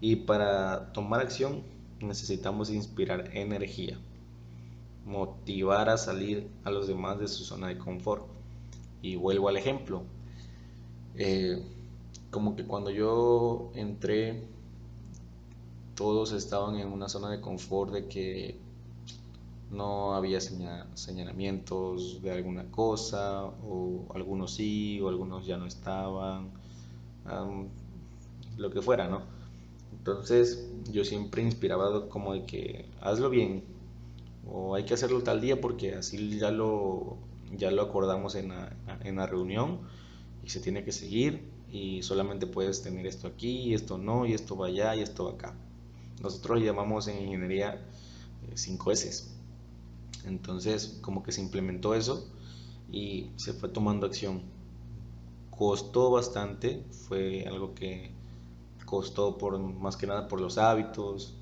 Y 0.00 0.16
para 0.16 0.92
tomar 0.92 1.20
acción 1.20 1.62
necesitamos 2.00 2.70
inspirar 2.70 3.30
energía, 3.34 3.98
motivar 5.04 5.88
a 5.88 5.96
salir 5.96 6.48
a 6.64 6.70
los 6.70 6.86
demás 6.86 7.18
de 7.18 7.28
su 7.28 7.44
zona 7.44 7.68
de 7.68 7.78
confort. 7.78 8.24
Y 9.02 9.16
vuelvo 9.16 9.48
al 9.48 9.56
ejemplo. 9.56 10.02
Eh, 11.14 11.62
como 12.30 12.56
que 12.56 12.64
cuando 12.66 12.90
yo 12.90 13.70
entré 13.74 14.46
todos 15.94 16.32
estaban 16.32 16.76
en 16.76 16.92
una 16.92 17.08
zona 17.08 17.30
de 17.30 17.40
confort 17.40 17.90
de 17.92 18.06
que 18.06 18.58
no 19.70 20.14
había 20.14 20.40
señalamientos 20.40 22.22
de 22.22 22.30
alguna 22.30 22.70
cosa, 22.70 23.44
o 23.44 24.06
algunos 24.14 24.52
sí, 24.52 25.00
o 25.00 25.08
algunos 25.08 25.46
ya 25.46 25.56
no 25.56 25.66
estaban, 25.66 26.50
lo 28.58 28.70
que 28.70 28.80
fuera, 28.82 29.08
¿no? 29.08 29.35
Entonces 29.92 30.68
yo 30.90 31.04
siempre 31.04 31.42
inspiraba 31.42 32.08
como 32.08 32.34
de 32.34 32.44
que 32.46 32.86
hazlo 33.00 33.30
bien 33.30 33.64
o 34.48 34.74
hay 34.74 34.84
que 34.84 34.94
hacerlo 34.94 35.22
tal 35.22 35.40
día 35.40 35.60
porque 35.60 35.94
así 35.94 36.38
ya 36.38 36.50
lo, 36.50 37.16
ya 37.56 37.70
lo 37.70 37.82
acordamos 37.82 38.34
en 38.36 38.50
la, 38.50 38.76
en 39.02 39.16
la 39.16 39.26
reunión 39.26 39.80
y 40.44 40.50
se 40.50 40.60
tiene 40.60 40.84
que 40.84 40.92
seguir 40.92 41.42
y 41.70 42.02
solamente 42.02 42.46
puedes 42.46 42.82
tener 42.82 43.06
esto 43.06 43.26
aquí 43.26 43.62
y 43.62 43.74
esto 43.74 43.98
no 43.98 44.26
y 44.26 44.32
esto 44.32 44.56
va 44.56 44.68
allá 44.68 44.94
y 44.94 45.02
esto 45.02 45.24
va 45.24 45.32
acá. 45.32 45.54
Nosotros 46.22 46.62
llamamos 46.62 47.08
en 47.08 47.22
ingeniería 47.24 47.84
5S. 48.54 49.24
Eh, 49.24 50.26
Entonces 50.26 50.98
como 51.02 51.22
que 51.22 51.32
se 51.32 51.40
implementó 51.40 51.94
eso 51.94 52.28
y 52.90 53.30
se 53.36 53.52
fue 53.52 53.68
tomando 53.68 54.06
acción. 54.06 54.42
Costó 55.50 56.10
bastante, 56.10 56.84
fue 56.90 57.44
algo 57.46 57.74
que 57.74 58.12
costó 58.86 59.36
por 59.36 59.58
más 59.58 59.98
que 59.98 60.06
nada 60.06 60.28
por 60.28 60.40
los 60.40 60.56
hábitos, 60.56 61.34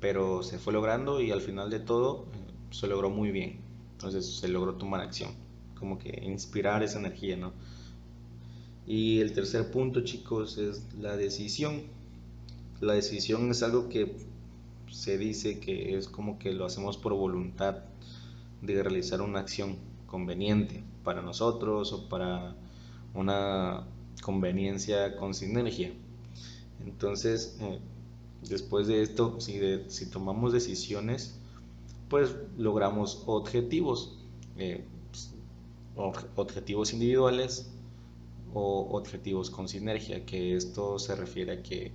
pero 0.00 0.42
se 0.42 0.58
fue 0.58 0.72
logrando 0.72 1.20
y 1.20 1.30
al 1.30 1.42
final 1.42 1.68
de 1.68 1.80
todo 1.80 2.24
eh, 2.32 2.52
se 2.70 2.86
logró 2.86 3.10
muy 3.10 3.30
bien. 3.30 3.60
Entonces 3.92 4.26
se 4.38 4.48
logró 4.48 4.76
tomar 4.76 5.00
acción, 5.00 5.32
como 5.78 5.98
que 5.98 6.22
inspirar 6.24 6.82
esa 6.82 6.98
energía, 6.98 7.36
¿no? 7.36 7.52
Y 8.86 9.20
el 9.20 9.32
tercer 9.32 9.70
punto, 9.70 10.00
chicos, 10.02 10.58
es 10.58 10.82
la 10.98 11.16
decisión. 11.16 11.82
La 12.80 12.94
decisión 12.94 13.50
es 13.50 13.62
algo 13.62 13.88
que 13.88 14.16
se 14.90 15.18
dice 15.18 15.60
que 15.60 15.96
es 15.96 16.08
como 16.08 16.38
que 16.38 16.52
lo 16.52 16.64
hacemos 16.64 16.96
por 16.96 17.14
voluntad 17.14 17.78
de 18.60 18.82
realizar 18.82 19.20
una 19.20 19.40
acción 19.40 19.76
conveniente 20.06 20.82
para 21.04 21.22
nosotros 21.22 21.92
o 21.92 22.08
para 22.08 22.56
una 23.14 23.86
conveniencia 24.22 25.16
con 25.16 25.34
sinergia. 25.34 25.92
Entonces, 26.86 27.56
eh, 27.60 27.80
después 28.48 28.86
de 28.86 29.02
esto, 29.02 29.40
si, 29.40 29.60
si, 29.88 30.06
tomamos 30.06 30.52
decisiones, 30.52 31.38
pues 32.08 32.34
logramos 32.56 33.22
objetivos, 33.26 34.18
eh, 34.56 34.84
objetivos 36.36 36.92
individuales 36.92 37.70
o 38.54 38.96
objetivos 38.96 39.50
con 39.50 39.68
sinergia, 39.68 40.24
que 40.26 40.56
esto 40.56 40.98
se 40.98 41.14
refiere 41.14 41.52
a 41.52 41.62
que 41.62 41.92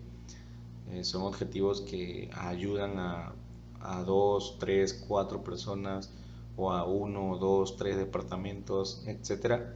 eh, 0.92 1.04
son 1.04 1.24
objetivos 1.24 1.82
que 1.82 2.30
ayudan 2.34 2.98
a, 2.98 3.34
a, 3.82 4.04
dos, 4.04 4.58
tres, 4.60 4.94
cuatro 5.08 5.44
personas 5.44 6.12
o 6.56 6.72
a 6.72 6.86
uno, 6.86 7.38
dos, 7.38 7.78
tres 7.78 7.98
departamentos, 7.98 9.04
etcétera. 9.06 9.76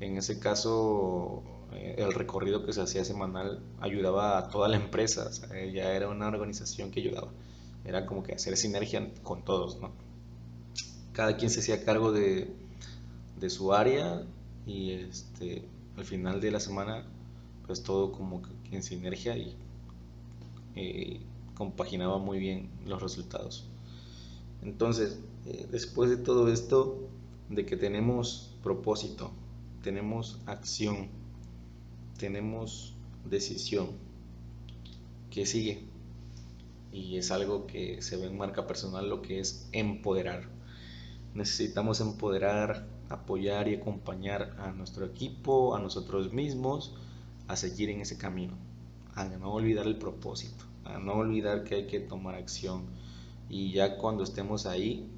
En 0.00 0.16
ese 0.16 0.38
caso, 0.38 1.42
eh, 1.74 1.96
el 1.98 2.12
recorrido 2.12 2.64
que 2.64 2.72
se 2.72 2.80
hacía 2.80 3.04
semanal 3.04 3.62
ayudaba 3.80 4.38
a 4.38 4.48
toda 4.48 4.68
la 4.68 4.76
empresa, 4.76 5.30
ya 5.72 5.92
era 5.92 6.08
una 6.08 6.28
organización 6.28 6.90
que 6.90 7.00
ayudaba. 7.00 7.32
Era 7.84 8.06
como 8.06 8.22
que 8.22 8.34
hacer 8.34 8.56
sinergia 8.56 9.12
con 9.22 9.44
todos, 9.44 9.80
¿no? 9.80 9.92
Cada 11.12 11.36
quien 11.36 11.50
se 11.50 11.60
hacía 11.60 11.84
cargo 11.84 12.12
de, 12.12 12.54
de 13.38 13.50
su 13.50 13.72
área 13.72 14.22
y 14.66 14.92
este, 14.92 15.64
al 15.96 16.04
final 16.04 16.40
de 16.40 16.50
la 16.50 16.60
semana, 16.60 17.04
pues 17.66 17.82
todo 17.82 18.12
como 18.12 18.42
que 18.42 18.76
en 18.76 18.82
sinergia 18.82 19.36
y 19.36 19.56
eh, 20.74 21.20
compaginaba 21.54 22.18
muy 22.18 22.38
bien 22.38 22.70
los 22.86 23.02
resultados. 23.02 23.68
Entonces, 24.62 25.20
eh, 25.46 25.66
después 25.70 26.08
de 26.08 26.16
todo 26.16 26.50
esto, 26.52 27.08
de 27.50 27.66
que 27.66 27.76
tenemos 27.76 28.54
propósito, 28.62 29.32
tenemos 29.82 30.40
acción, 30.46 31.08
tenemos 32.22 32.94
decisión, 33.28 33.88
¿qué 35.28 35.44
sigue? 35.44 35.82
Y 36.92 37.16
es 37.16 37.32
algo 37.32 37.66
que 37.66 38.00
se 38.00 38.16
ve 38.16 38.26
en 38.26 38.38
marca 38.38 38.64
personal, 38.64 39.08
lo 39.08 39.22
que 39.22 39.40
es 39.40 39.68
empoderar. 39.72 40.48
Necesitamos 41.34 42.00
empoderar, 42.00 42.86
apoyar 43.08 43.66
y 43.66 43.74
acompañar 43.74 44.54
a 44.60 44.70
nuestro 44.70 45.04
equipo, 45.04 45.74
a 45.74 45.80
nosotros 45.80 46.32
mismos, 46.32 46.94
a 47.48 47.56
seguir 47.56 47.90
en 47.90 48.02
ese 48.02 48.16
camino, 48.18 48.54
a 49.16 49.24
no 49.24 49.52
olvidar 49.52 49.88
el 49.88 49.96
propósito, 49.96 50.64
a 50.84 51.00
no 51.00 51.14
olvidar 51.14 51.64
que 51.64 51.74
hay 51.74 51.86
que 51.88 51.98
tomar 51.98 52.36
acción. 52.36 52.84
Y 53.48 53.72
ya 53.72 53.96
cuando 53.96 54.22
estemos 54.22 54.66
ahí, 54.66 55.10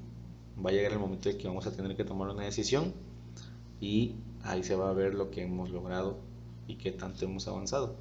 va 0.57 0.71
a 0.71 0.73
llegar 0.73 0.93
el 0.93 0.99
momento 0.99 1.29
de 1.29 1.37
que 1.37 1.47
vamos 1.47 1.67
a 1.67 1.71
tener 1.71 1.95
que 1.95 2.03
tomar 2.03 2.29
una 2.29 2.45
decisión 2.45 2.95
y 3.79 4.15
ahí 4.41 4.63
se 4.63 4.75
va 4.75 4.89
a 4.89 4.93
ver 4.93 5.13
lo 5.13 5.29
que 5.29 5.43
hemos 5.43 5.69
logrado 5.69 6.24
y 6.67 6.75
qué 6.75 6.91
tanto 6.91 7.25
hemos 7.25 7.47
avanzado. 7.47 7.95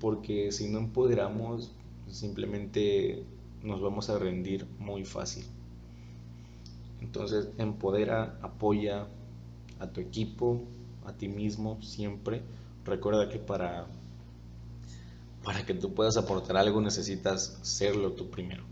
Porque 0.00 0.52
si 0.52 0.68
no 0.68 0.78
empoderamos, 0.78 1.70
simplemente 2.08 3.24
nos 3.62 3.80
vamos 3.80 4.10
a 4.10 4.18
rendir 4.18 4.66
muy 4.78 5.04
fácil. 5.04 5.44
Entonces, 7.00 7.48
empodera, 7.58 8.38
apoya 8.42 9.06
a 9.78 9.86
tu 9.88 10.00
equipo, 10.00 10.62
a 11.04 11.12
ti 11.12 11.28
mismo 11.28 11.80
siempre. 11.82 12.42
Recuerda 12.84 13.28
que 13.28 13.38
para, 13.38 13.86
para 15.44 15.64
que 15.66 15.74
tú 15.74 15.94
puedas 15.94 16.16
aportar 16.16 16.56
algo 16.56 16.80
necesitas 16.80 17.58
serlo 17.62 18.12
tú 18.12 18.30
primero. 18.30 18.64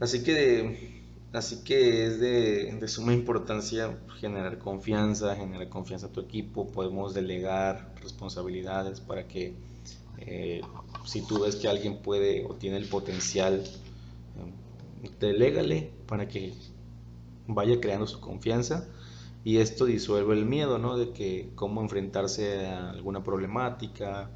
Así 0.00 0.22
que, 0.22 0.97
así 1.32 1.62
que 1.64 2.06
es 2.06 2.20
de, 2.20 2.88
suma 2.88 3.12
importancia 3.12 3.98
generar 4.20 4.58
confianza, 4.58 5.36
generar 5.36 5.68
confianza 5.68 6.06
a 6.06 6.12
tu 6.12 6.20
equipo. 6.20 6.68
Podemos 6.68 7.14
delegar 7.14 7.94
responsabilidades 8.02 9.00
para 9.00 9.28
que 9.28 9.54
eh, 10.18 10.60
si 11.04 11.26
tú 11.26 11.40
ves 11.40 11.56
que 11.56 11.68
alguien 11.68 12.02
puede 12.02 12.44
o 12.46 12.54
tiene 12.54 12.76
el 12.76 12.88
potencial, 12.88 13.64
eh, 15.20 15.92
para 16.06 16.28
que 16.28 16.54
vaya 17.46 17.80
creando 17.80 18.06
su 18.06 18.20
confianza 18.20 18.88
y 19.44 19.58
esto 19.58 19.86
disuelve 19.86 20.34
el 20.34 20.44
miedo, 20.44 20.78
¿no? 20.78 20.98
De 20.98 21.12
que 21.12 21.50
cómo 21.54 21.80
enfrentarse 21.80 22.66
a 22.66 22.90
alguna 22.90 23.22
problemática 23.22 24.30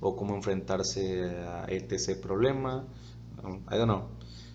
o 0.00 0.16
cómo 0.16 0.34
enfrentarse 0.34 1.24
a 1.24 1.66
etc 1.68 2.20
problema, 2.20 2.84
I 3.70 3.76
don't 3.76 3.84
know. 3.84 4.08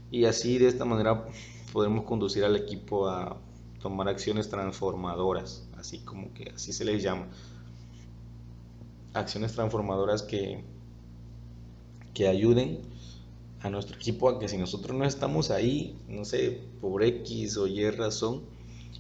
Y 0.10 0.26
así 0.26 0.58
de 0.58 0.68
esta 0.68 0.86
manera 0.86 1.28
podemos 1.72 2.06
conducir 2.06 2.44
al 2.44 2.56
equipo 2.56 3.08
a 3.08 3.38
tomar 3.82 4.08
acciones 4.08 4.50
transformadoras, 4.50 5.68
así 5.78 6.00
como 6.00 6.34
que 6.34 6.52
así 6.56 6.74
se 6.74 6.86
les 6.86 7.02
llama. 7.02 7.28
Acciones 9.14 9.54
transformadoras 9.54 10.22
que, 10.24 10.64
que 12.14 12.28
ayuden 12.28 12.80
a 13.62 13.70
nuestro 13.70 13.96
equipo 13.96 14.30
a 14.30 14.40
que 14.40 14.48
si 14.48 14.58
nosotros 14.58 14.98
no 14.98 15.06
estamos 15.06 15.52
ahí, 15.52 15.96
no 16.08 16.26
sé, 16.26 16.62
por 16.80 17.04
X 17.04 17.58
o 17.58 17.68
Y 17.68 17.90
razón, 17.90 18.44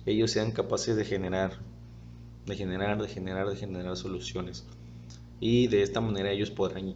ellos 0.05 0.31
sean 0.31 0.51
capaces 0.51 0.95
de 0.95 1.05
generar, 1.05 1.59
de 2.45 2.55
generar, 2.55 3.01
de 3.01 3.07
generar, 3.07 3.47
de 3.47 3.55
generar 3.55 3.95
soluciones. 3.97 4.65
Y 5.39 5.67
de 5.67 5.83
esta 5.83 6.01
manera 6.01 6.31
ellos 6.31 6.51
podrán 6.51 6.95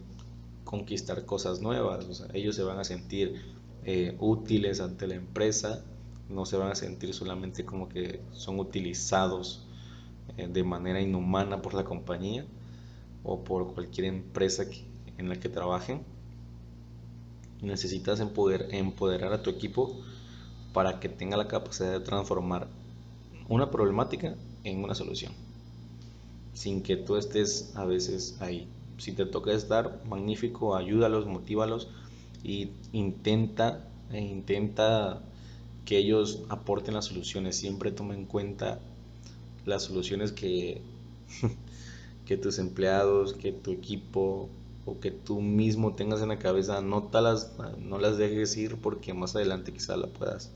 conquistar 0.64 1.24
cosas 1.24 1.60
nuevas, 1.60 2.24
ellos 2.34 2.56
se 2.56 2.62
van 2.62 2.78
a 2.78 2.84
sentir 2.84 3.56
eh, 3.88 4.16
útiles 4.18 4.80
ante 4.80 5.06
la 5.06 5.14
empresa, 5.14 5.84
no 6.28 6.44
se 6.44 6.56
van 6.56 6.72
a 6.72 6.74
sentir 6.74 7.14
solamente 7.14 7.64
como 7.64 7.88
que 7.88 8.20
son 8.32 8.58
utilizados 8.58 9.64
eh, 10.36 10.48
de 10.48 10.64
manera 10.64 11.00
inhumana 11.00 11.62
por 11.62 11.72
la 11.72 11.84
compañía 11.84 12.44
o 13.22 13.44
por 13.44 13.72
cualquier 13.74 14.08
empresa 14.08 14.64
en 15.18 15.28
la 15.28 15.36
que 15.36 15.48
trabajen 15.48 16.02
necesitas 17.62 18.18
empoderar 18.18 19.32
a 19.32 19.42
tu 19.42 19.50
equipo 19.50 19.96
para 20.72 20.98
que 20.98 21.08
tenga 21.08 21.36
la 21.36 21.46
capacidad 21.46 21.92
de 21.92 22.00
transformar 22.00 22.66
una 23.48 23.70
problemática 23.70 24.34
en 24.64 24.82
una 24.82 24.96
solución. 24.96 25.32
Sin 26.54 26.82
que 26.82 26.96
tú 26.96 27.16
estés 27.16 27.72
a 27.76 27.84
veces 27.84 28.36
ahí. 28.40 28.68
Si 28.98 29.12
te 29.12 29.26
toca 29.26 29.52
estar, 29.52 30.02
magnífico, 30.06 30.74
ayúdalos, 30.74 31.26
motívalos 31.26 31.88
y 32.46 32.70
intenta, 32.92 33.88
e 34.12 34.20
intenta 34.20 35.20
que 35.84 35.98
ellos 35.98 36.42
aporten 36.48 36.94
las 36.94 37.06
soluciones. 37.06 37.56
Siempre 37.56 37.90
toma 37.90 38.14
en 38.14 38.24
cuenta 38.24 38.78
las 39.64 39.82
soluciones 39.82 40.30
que, 40.30 40.80
que 42.24 42.36
tus 42.36 42.58
empleados, 42.58 43.34
que 43.34 43.50
tu 43.50 43.72
equipo, 43.72 44.48
o 44.84 45.00
que 45.00 45.10
tú 45.10 45.40
mismo 45.40 45.94
tengas 45.94 46.22
en 46.22 46.28
la 46.28 46.38
cabeza, 46.38 46.80
no, 46.80 47.10
las, 47.12 47.52
no 47.80 47.98
las 47.98 48.16
dejes 48.16 48.56
ir 48.56 48.76
porque 48.76 49.12
más 49.12 49.34
adelante 49.34 49.72
quizás 49.72 49.98
la 49.98 50.06
puedas, 50.06 50.50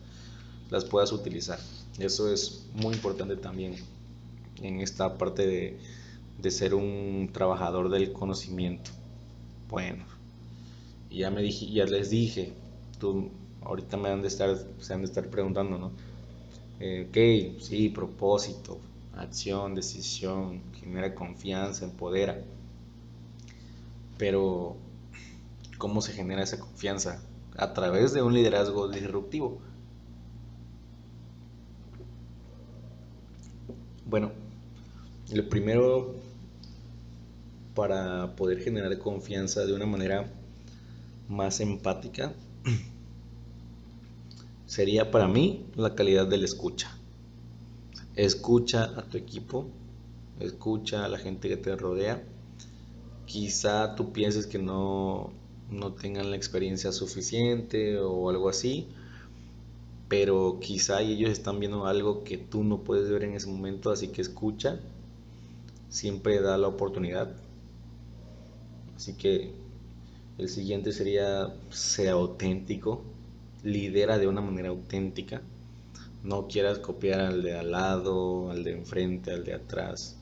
las 0.71 0.85
puedas 0.85 1.11
utilizar. 1.11 1.59
Eso 1.99 2.33
es 2.33 2.67
muy 2.75 2.95
importante 2.95 3.35
también 3.35 3.75
en 4.63 4.81
esta 4.81 5.19
parte 5.19 5.45
de, 5.45 5.81
de 6.41 6.51
ser 6.53 6.75
un 6.75 7.31
trabajador 7.33 7.91
del 7.91 8.13
conocimiento. 8.13 8.93
Bueno, 9.69 10.05
ya, 11.11 11.31
me 11.31 11.43
dije, 11.43 11.71
ya 11.71 11.85
les 11.87 12.11
dije, 12.11 12.53
tú 12.99 13.31
ahorita 13.63 13.97
me 13.97 14.09
han 14.11 14.23
de 14.23 14.29
estar, 14.29 14.57
se 14.79 14.95
han 14.95 15.01
de 15.01 15.07
estar 15.07 15.29
preguntando, 15.29 15.79
¿no? 15.79 15.93
Eh, 16.81 17.07
ok, 17.09 17.61
sí, 17.61 17.89
propósito, 17.91 18.79
acción, 19.17 19.75
decisión, 19.75 20.63
genera 20.75 21.15
confianza, 21.15 21.85
empodera. 21.85 22.43
Pero, 24.19 24.77
¿cómo 25.79 26.01
se 26.01 26.13
genera 26.13 26.43
esa 26.43 26.59
confianza? 26.59 27.23
A 27.57 27.73
través 27.73 28.13
de 28.13 28.23
un 28.23 28.35
liderazgo 28.35 28.89
disruptivo. 28.89 29.59
Bueno, 34.07 34.33
lo 35.33 35.49
primero 35.49 36.15
para 37.75 38.35
poder 38.37 38.61
generar 38.61 38.99
confianza 38.99 39.65
de 39.65 39.73
una 39.73 39.87
manera 39.87 40.29
más 41.31 41.61
empática 41.61 42.35
sería 44.67 45.13
para 45.13 45.29
mí 45.29 45.65
la 45.77 45.95
calidad 45.95 46.27
de 46.27 46.39
la 46.39 46.45
escucha. 46.45 46.91
Escucha 48.17 48.85
a 48.99 49.03
tu 49.03 49.17
equipo, 49.17 49.67
escucha 50.41 51.05
a 51.05 51.09
la 51.09 51.19
gente 51.19 51.49
que 51.49 51.57
te 51.57 51.75
rodea. 51.77 52.23
Quizá 53.27 53.95
tú 53.95 54.13
pienses 54.13 54.49
que 54.49 54.59
no, 54.59 55.31
no 55.71 55.93
tengan 55.93 56.31
la 56.31 56.37
experiencia 56.37 56.91
suficiente 56.91 57.99
o 58.01 58.29
algo 58.29 58.49
así, 58.49 58.89
pero 60.09 60.59
quizá 60.61 61.01
ellos 61.01 61.31
están 61.31 61.61
viendo 61.61 61.87
algo 61.87 62.25
que 62.25 62.39
tú 62.39 62.65
no 62.65 62.79
puedes 62.79 63.09
ver 63.09 63.23
en 63.23 63.35
ese 63.35 63.47
momento, 63.47 63.93
así 63.93 64.09
que 64.09 64.21
escucha, 64.21 64.81
siempre 65.89 66.41
da 66.41 66.59
la 66.59 66.67
oportunidad. 66.67 67.37
Así 68.97 69.15
que 69.15 69.70
el 70.39 70.49
siguiente 70.49 70.93
sería 70.93 71.55
sea 71.71 72.13
auténtico, 72.13 73.03
lidera 73.63 74.19
de 74.19 74.27
una 74.27 74.41
manera 74.41 74.71
auténtica. 74.71 75.43
No 76.23 76.49
quieras 76.49 76.79
copiar 76.79 77.21
al 77.21 77.43
de 77.43 77.59
al 77.59 77.71
lado, 77.71 78.51
al 78.51 78.65
de 78.65 78.73
enfrente, 78.73 79.33
al 79.33 79.45
de 79.45 79.55
atrás. 79.55 80.17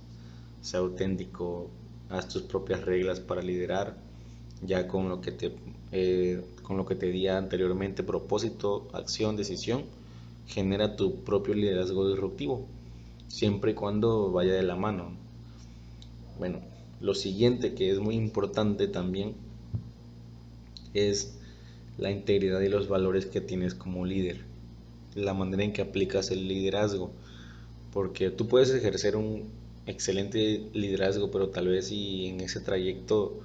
Sea 0.60 0.80
auténtico, 0.80 1.70
haz 2.08 2.28
tus 2.28 2.42
propias 2.42 2.84
reglas 2.84 3.20
para 3.20 3.42
liderar, 3.42 3.96
ya 4.62 4.88
con 4.88 5.08
lo 5.08 5.20
que 5.20 5.32
te, 5.32 5.52
eh, 5.92 6.44
con 6.62 6.76
lo 6.76 6.86
que 6.86 6.94
te 6.94 7.06
di 7.06 7.28
anteriormente, 7.28 8.02
propósito, 8.02 8.88
acción, 8.92 9.36
decisión, 9.36 9.84
genera 10.46 10.96
tu 10.96 11.22
propio 11.24 11.54
liderazgo 11.54 12.08
disruptivo, 12.08 12.66
siempre 13.28 13.72
y 13.72 13.74
cuando 13.74 14.32
vaya 14.32 14.54
de 14.54 14.62
la 14.62 14.76
mano. 14.76 15.12
Bueno, 16.38 16.60
lo 17.00 17.14
siguiente 17.14 17.74
que 17.74 17.90
es 17.90 18.00
muy 18.00 18.16
importante 18.16 18.88
también 18.88 19.34
es 20.94 21.34
la 21.98 22.10
integridad 22.10 22.60
y 22.60 22.68
los 22.68 22.88
valores 22.88 23.26
que 23.26 23.40
tienes 23.40 23.74
como 23.74 24.04
líder 24.06 24.48
la 25.14 25.34
manera 25.34 25.64
en 25.64 25.72
que 25.72 25.82
aplicas 25.82 26.30
el 26.30 26.48
liderazgo. 26.48 27.10
Porque 27.92 28.30
tú 28.30 28.48
puedes 28.48 28.70
ejercer 28.70 29.16
un 29.16 29.44
excelente 29.86 30.68
liderazgo, 30.72 31.30
pero 31.30 31.48
tal 31.48 31.68
vez 31.68 31.88
si 31.88 32.26
en 32.26 32.40
ese 32.40 32.60
trayecto 32.60 33.40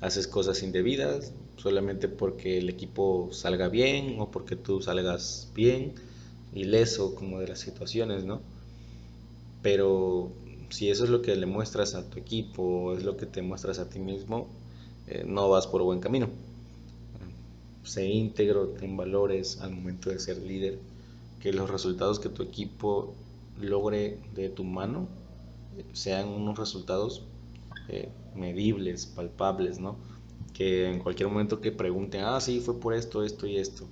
haces 0.00 0.26
cosas 0.26 0.62
indebidas, 0.62 1.32
solamente 1.56 2.08
porque 2.08 2.58
el 2.58 2.68
equipo 2.68 3.30
salga 3.32 3.68
bien 3.68 4.16
o 4.18 4.30
porque 4.30 4.56
tú 4.56 4.82
salgas 4.82 5.50
bien, 5.54 5.92
ileso 6.54 7.14
como 7.14 7.40
de 7.40 7.48
las 7.48 7.60
situaciones, 7.60 8.24
¿no? 8.24 8.40
Pero 9.62 10.30
si 10.70 10.90
eso 10.90 11.04
es 11.04 11.10
lo 11.10 11.22
que 11.22 11.34
le 11.36 11.46
muestras 11.46 11.94
a 11.94 12.08
tu 12.08 12.18
equipo, 12.18 12.94
es 12.94 13.04
lo 13.04 13.16
que 13.16 13.26
te 13.26 13.42
muestras 13.42 13.78
a 13.78 13.88
ti 13.88 13.98
mismo, 13.98 14.48
eh, 15.06 15.24
no 15.26 15.48
vas 15.48 15.66
por 15.66 15.82
buen 15.82 16.00
camino. 16.00 16.28
Sé 17.86 18.08
íntegro 18.08 18.74
en 18.80 18.96
valores 18.96 19.60
al 19.60 19.70
momento 19.70 20.10
de 20.10 20.18
ser 20.18 20.38
líder 20.38 20.80
que 21.40 21.52
los 21.52 21.70
resultados 21.70 22.18
que 22.18 22.28
tu 22.28 22.42
equipo 22.42 23.14
logre 23.60 24.18
de 24.34 24.48
tu 24.48 24.64
mano 24.64 25.06
sean 25.92 26.28
unos 26.28 26.58
resultados 26.58 27.22
eh, 27.88 28.08
medibles, 28.34 29.06
palpables, 29.06 29.78
¿no? 29.78 29.96
Que 30.52 30.90
en 30.90 30.98
cualquier 30.98 31.28
momento 31.28 31.60
que 31.60 31.70
pregunten, 31.70 32.22
ah, 32.22 32.40
sí, 32.40 32.58
fue 32.58 32.80
por 32.80 32.92
esto, 32.92 33.22
esto 33.22 33.46
y 33.46 33.56
esto, 33.56 33.86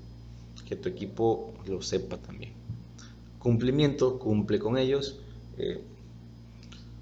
que 0.66 0.74
tu 0.74 0.88
equipo 0.88 1.54
lo 1.64 1.80
sepa 1.80 2.16
también. 2.16 2.52
Cumplimiento, 3.38 4.18
cumple 4.18 4.58
con 4.58 4.76
ellos. 4.76 5.20
Eh, 5.56 5.80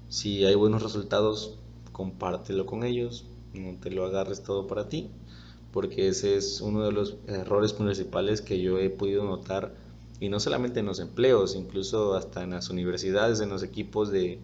si 0.09 0.45
hay 0.45 0.53
buenos 0.53 0.83
resultados, 0.83 1.57
compártelo 1.91 2.67
con 2.67 2.83
ellos, 2.83 3.25
no 3.55 3.79
te 3.79 3.89
lo 3.89 4.05
agarres 4.05 4.43
todo 4.43 4.67
para 4.67 4.89
ti, 4.89 5.09
porque 5.73 6.07
ese 6.07 6.37
es 6.37 6.61
uno 6.61 6.85
de 6.85 6.91
los 6.91 7.17
errores 7.27 7.73
principales 7.73 8.41
que 8.41 8.61
yo 8.61 8.77
he 8.77 8.91
podido 8.91 9.25
notar 9.25 9.73
y 10.19 10.29
no 10.29 10.39
solamente 10.39 10.79
en 10.79 10.85
los 10.85 10.99
empleos, 10.99 11.55
incluso 11.55 12.13
hasta 12.13 12.43
en 12.43 12.51
las 12.51 12.69
universidades, 12.69 13.41
en 13.41 13.49
los 13.49 13.63
equipos 13.63 14.11
de 14.11 14.39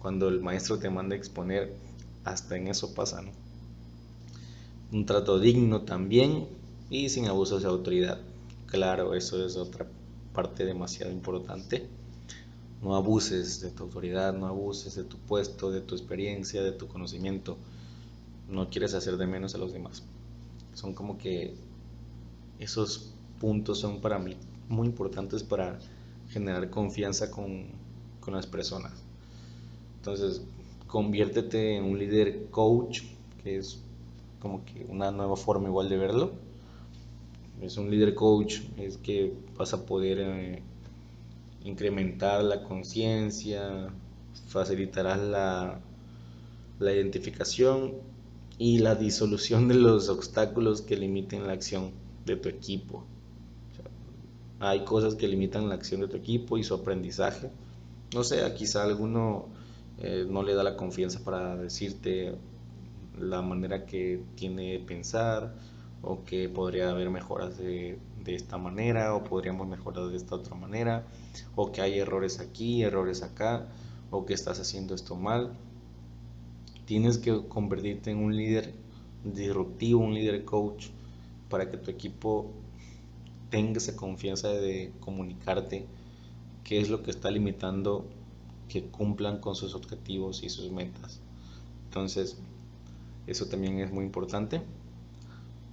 cuando 0.00 0.28
el 0.28 0.40
maestro 0.40 0.78
te 0.78 0.88
manda 0.88 1.14
a 1.14 1.18
exponer, 1.18 1.74
hasta 2.24 2.56
en 2.56 2.68
eso 2.68 2.94
pasa, 2.94 3.20
¿no? 3.20 3.30
Un 4.90 5.04
trato 5.04 5.38
digno 5.38 5.82
también 5.82 6.48
y 6.88 7.10
sin 7.10 7.26
abusos 7.26 7.62
de 7.62 7.68
autoridad. 7.68 8.18
Claro, 8.66 9.14
eso 9.14 9.44
es 9.44 9.56
otra 9.56 9.86
parte 10.32 10.64
demasiado 10.64 11.12
importante. 11.12 11.86
No 12.82 12.96
abuses 12.96 13.60
de 13.60 13.70
tu 13.70 13.84
autoridad, 13.84 14.32
no 14.32 14.46
abuses 14.46 14.94
de 14.94 15.04
tu 15.04 15.18
puesto, 15.18 15.70
de 15.70 15.82
tu 15.82 15.94
experiencia, 15.94 16.62
de 16.62 16.72
tu 16.72 16.88
conocimiento. 16.88 17.56
No 18.48 18.70
quieres 18.70 18.94
hacer 18.94 19.16
de 19.18 19.26
menos 19.26 19.54
a 19.54 19.58
los 19.58 19.72
demás. 19.72 20.02
Son 20.74 20.92
como 20.92 21.18
que 21.18 21.54
esos 22.58 23.12
puntos 23.40 23.80
son 23.80 24.00
para 24.00 24.18
mí 24.18 24.36
muy 24.68 24.86
importantes 24.86 25.42
para 25.42 25.78
generar 26.30 26.70
confianza 26.70 27.30
con, 27.30 27.66
con 28.20 28.34
las 28.34 28.46
personas. 28.46 28.92
Entonces, 29.96 30.42
conviértete 30.86 31.76
en 31.76 31.84
un 31.84 31.98
líder 31.98 32.46
coach, 32.50 33.02
que 33.42 33.58
es 33.58 33.80
como 34.40 34.64
que 34.64 34.84
una 34.88 35.10
nueva 35.10 35.36
forma 35.36 35.68
igual 35.68 35.88
de 35.88 35.96
verlo. 35.96 36.32
Es 37.60 37.76
un 37.76 37.90
líder 37.90 38.14
coach, 38.14 38.60
es 38.76 38.98
que 38.98 39.32
vas 39.56 39.72
a 39.72 39.86
poder 39.86 40.18
eh, 40.20 40.62
incrementar 41.62 42.44
la 42.44 42.62
conciencia, 42.62 43.88
facilitarás 44.48 45.20
la, 45.20 45.80
la 46.78 46.92
identificación 46.92 47.94
y 48.58 48.78
la 48.78 48.94
disolución 48.94 49.68
de 49.68 49.74
los 49.74 50.08
obstáculos 50.08 50.82
que 50.82 50.96
limiten 50.96 51.46
la 51.46 51.52
acción 51.52 51.90
de 52.24 52.36
tu 52.36 52.48
equipo. 52.48 53.04
Hay 54.60 54.84
cosas 54.84 55.14
que 55.14 55.28
limitan 55.28 55.68
la 55.68 55.74
acción 55.74 56.00
de 56.00 56.08
tu 56.08 56.16
equipo 56.16 56.56
y 56.56 56.64
su 56.64 56.74
aprendizaje. 56.74 57.50
No 58.14 58.22
sé, 58.22 58.40
quizá 58.54 58.84
alguno 58.84 59.46
eh, 59.98 60.26
no 60.28 60.42
le 60.42 60.54
da 60.54 60.62
la 60.62 60.76
confianza 60.76 61.22
para 61.24 61.56
decirte 61.56 62.34
la 63.18 63.42
manera 63.42 63.84
que 63.86 64.22
tiene 64.36 64.72
de 64.72 64.78
pensar 64.80 65.54
o 66.02 66.24
que 66.24 66.48
podría 66.48 66.90
haber 66.90 67.10
mejoras 67.10 67.58
de, 67.58 67.98
de 68.24 68.34
esta 68.34 68.58
manera 68.58 69.14
o 69.14 69.24
podríamos 69.24 69.66
mejorar 69.68 70.08
de 70.08 70.16
esta 70.16 70.36
otra 70.36 70.54
manera 70.54 71.06
o 71.56 71.72
que 71.72 71.80
hay 71.80 71.98
errores 71.98 72.40
aquí, 72.40 72.82
errores 72.82 73.22
acá 73.22 73.66
o 74.10 74.24
que 74.24 74.34
estás 74.34 74.60
haciendo 74.60 74.94
esto 74.94 75.16
mal. 75.16 75.52
Tienes 76.86 77.18
que 77.18 77.46
convertirte 77.48 78.10
en 78.10 78.18
un 78.18 78.36
líder 78.36 78.74
disruptivo, 79.24 80.00
un 80.00 80.14
líder 80.14 80.44
coach 80.44 80.88
para 81.48 81.70
que 81.70 81.76
tu 81.76 81.90
equipo 81.90 82.50
tenga 83.50 83.78
esa 83.78 83.96
confianza 83.96 84.48
de 84.48 84.92
comunicarte 85.00 85.86
qué 86.64 86.80
es 86.80 86.88
lo 86.88 87.02
que 87.02 87.10
está 87.10 87.30
limitando 87.30 88.06
que 88.68 88.84
cumplan 88.84 89.38
con 89.38 89.54
sus 89.54 89.74
objetivos 89.74 90.42
y 90.42 90.48
sus 90.48 90.70
metas. 90.70 91.20
Entonces, 91.86 92.38
eso 93.26 93.46
también 93.46 93.78
es 93.78 93.92
muy 93.92 94.04
importante. 94.04 94.62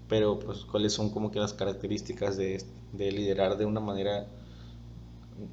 Pero, 0.07 0.39
pues, 0.39 0.65
¿cuáles 0.65 0.93
son 0.93 1.09
como 1.09 1.31
que 1.31 1.39
las 1.39 1.53
características 1.53 2.37
de, 2.37 2.63
de 2.91 3.11
liderar 3.11 3.57
de 3.57 3.65
una 3.65 3.79
manera, 3.79 4.27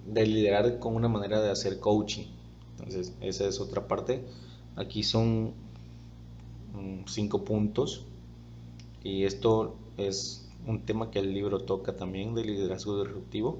de 0.06 0.26
liderar 0.26 0.78
con 0.78 0.96
una 0.96 1.08
manera 1.08 1.40
de 1.40 1.50
hacer 1.50 1.78
coaching? 1.78 2.26
Entonces, 2.72 3.14
esa 3.20 3.46
es 3.46 3.60
otra 3.60 3.86
parte. 3.86 4.24
Aquí 4.78 5.02
son 5.02 5.54
mm, 6.72 7.06
cinco 7.08 7.44
puntos 7.44 8.04
y 9.02 9.24
esto 9.24 9.74
es 9.96 10.48
un 10.68 10.82
tema 10.82 11.10
que 11.10 11.18
el 11.18 11.34
libro 11.34 11.58
toca 11.58 11.96
también 11.96 12.34
de 12.36 12.44
liderazgo 12.44 13.02
disruptivo. 13.02 13.58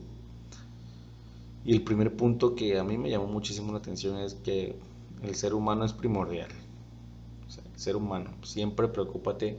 Y 1.65 1.73
el 1.73 1.83
primer 1.83 2.15
punto 2.17 2.55
que 2.55 2.79
a 2.79 2.85
mí 2.85 2.97
me 2.97 3.11
llamó 3.11 3.27
muchísimo 3.27 3.73
la 3.73 3.79
atención 3.79 4.17
es 4.19 4.35
que 4.35 4.77
el 5.23 5.35
ser 5.35 5.55
humano 5.55 5.85
es 5.85 5.93
primordial. 5.93 6.51
el 6.51 7.81
ser 7.81 7.97
humano, 7.97 8.31
siempre 8.43 8.87
preocúpate 8.87 9.59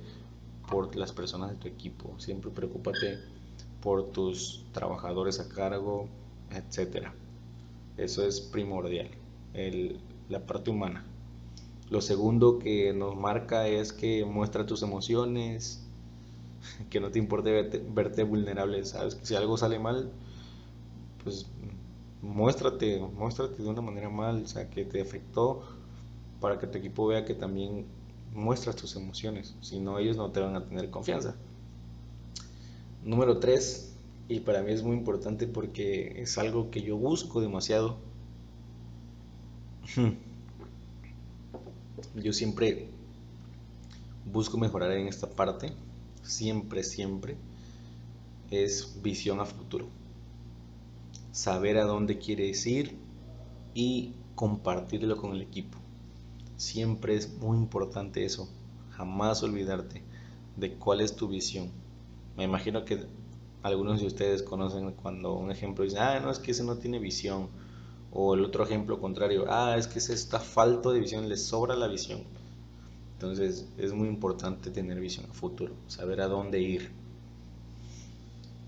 por 0.70 0.96
las 0.96 1.12
personas 1.12 1.50
de 1.52 1.58
tu 1.58 1.68
equipo, 1.68 2.18
siempre 2.20 2.52
preocúpate 2.52 3.20
por 3.82 4.12
tus 4.12 4.64
trabajadores 4.72 5.42
a 5.42 5.50
cargo, 5.50 6.08
etcétera. 6.52 7.14
Eso 7.98 8.26
es 8.26 8.40
primordial, 8.40 9.10
la 10.30 10.40
parte 10.40 10.70
humana. 10.70 11.04
Lo 11.90 12.02
segundo 12.02 12.60
que 12.60 12.94
nos 12.94 13.16
marca 13.16 13.68
es 13.68 13.94
que 13.94 14.24
muestra 14.24 14.66
tus 14.66 14.84
emociones, 14.84 15.84
que 16.90 17.00
no 17.00 17.10
te 17.12 17.20
importe 17.20 17.52
verte, 17.94 18.24
vulnerable, 18.24 18.84
si 18.86 19.36
algo 19.36 19.58
sale 19.58 19.80
mal, 19.80 20.12
pues 21.24 21.48
muéstrate, 22.22 23.00
muéstrate 23.00 23.64
de 23.64 23.70
una 23.70 23.82
manera 23.82 24.10
mal, 24.10 24.44
o 24.44 24.48
sea, 24.48 24.70
que 24.70 24.86
te 24.86 25.02
afectó 25.02 25.64
para 26.40 26.60
que 26.60 26.68
tu 26.68 26.78
equipo 26.78 27.08
vea 27.08 27.26
que 27.26 27.34
también 27.34 27.86
muestras 28.34 28.76
tus 28.76 28.96
emociones, 28.96 29.56
si 29.62 29.80
no 29.80 29.98
ellos 29.98 30.16
no 30.16 30.32
te 30.32 30.40
van 30.40 30.56
a 30.56 30.66
tener 30.66 30.92
confianza. 30.92 31.36
Número 33.04 33.40
3, 33.40 33.96
y 34.28 34.42
para 34.42 34.62
mí 34.62 34.72
es 34.72 34.84
muy 34.84 34.96
importante 34.96 35.48
porque 35.48 36.22
es 36.22 36.38
algo 36.38 36.70
que 36.70 36.82
yo 36.82 36.98
busco 36.98 37.42
demasiado. 37.42 37.98
Yo 42.16 42.34
siempre 42.34 42.90
busco 44.26 44.58
mejorar 44.58 44.92
en 44.94 45.08
esta 45.08 45.30
parte, 45.30 45.74
siempre, 46.24 46.84
siempre, 46.84 47.38
es 48.50 49.02
visión 49.02 49.40
a 49.40 49.46
futuro. 49.46 49.88
Saber 51.32 51.78
a 51.78 51.86
dónde 51.86 52.18
quieres 52.18 52.66
ir 52.66 52.98
y 53.74 54.14
compartirlo 54.36 55.18
con 55.18 55.34
el 55.34 55.42
equipo. 55.42 55.78
Siempre 56.58 57.16
es 57.16 57.32
muy 57.38 57.58
importante 57.58 58.26
eso, 58.26 58.50
jamás 58.92 59.44
olvidarte 59.44 60.02
de 60.58 60.74
cuál 60.74 61.02
es 61.02 61.16
tu 61.16 61.28
visión. 61.28 61.70
Me 62.36 62.44
imagino 62.44 62.86
que 62.86 63.06
algunos 63.62 64.02
de 64.02 64.08
ustedes 64.08 64.42
conocen 64.42 64.92
cuando 64.94 65.36
un 65.36 65.52
ejemplo 65.52 65.84
dice, 65.84 66.00
ah, 66.00 66.20
no, 66.20 66.32
es 66.32 66.40
que 66.40 66.52
ese 66.52 66.64
no 66.64 66.78
tiene 66.78 67.00
visión. 67.00 67.50
O 68.12 68.34
el 68.34 68.44
otro 68.44 68.64
ejemplo 68.64 69.00
contrario, 69.00 69.46
ah, 69.50 69.76
es 69.78 69.88
que 69.88 70.00
ese 70.00 70.14
está 70.14 70.40
falto 70.40 70.92
de 70.92 71.00
visión, 71.00 71.30
le 71.30 71.38
sobra 71.38 71.76
la 71.76 71.88
visión. 71.88 72.24
Entonces 73.14 73.68
es 73.78 73.94
muy 73.94 74.08
importante 74.08 74.72
tener 74.72 75.00
visión 75.00 75.26
a 75.30 75.34
futuro, 75.34 75.74
saber 75.88 76.22
a 76.22 76.28
dónde 76.28 76.62
ir. 76.62 76.92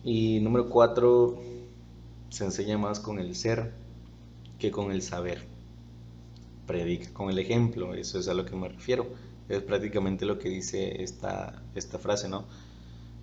Y 0.04 0.40
número 0.42 0.70
cuatro, 0.70 1.40
se 2.30 2.46
enseña 2.46 2.78
más 2.78 3.00
con 3.00 3.20
el 3.20 3.36
ser 3.36 3.74
que 4.60 4.72
con 4.72 4.92
el 4.92 5.02
saber. 5.02 5.48
Predica 6.68 7.14
con 7.14 7.30
el 7.30 7.40
ejemplo, 7.40 7.94
eso 7.94 8.20
es 8.20 8.28
a 8.28 8.34
lo 8.34 8.46
que 8.46 8.56
me 8.56 8.70
refiero. 8.70 9.08
Es 9.50 9.62
prácticamente 9.62 10.26
lo 10.26 10.38
que 10.38 10.50
dice 10.50 11.02
esta, 11.02 11.64
esta 11.76 11.98
frase, 11.98 12.30
¿no? 12.30 12.46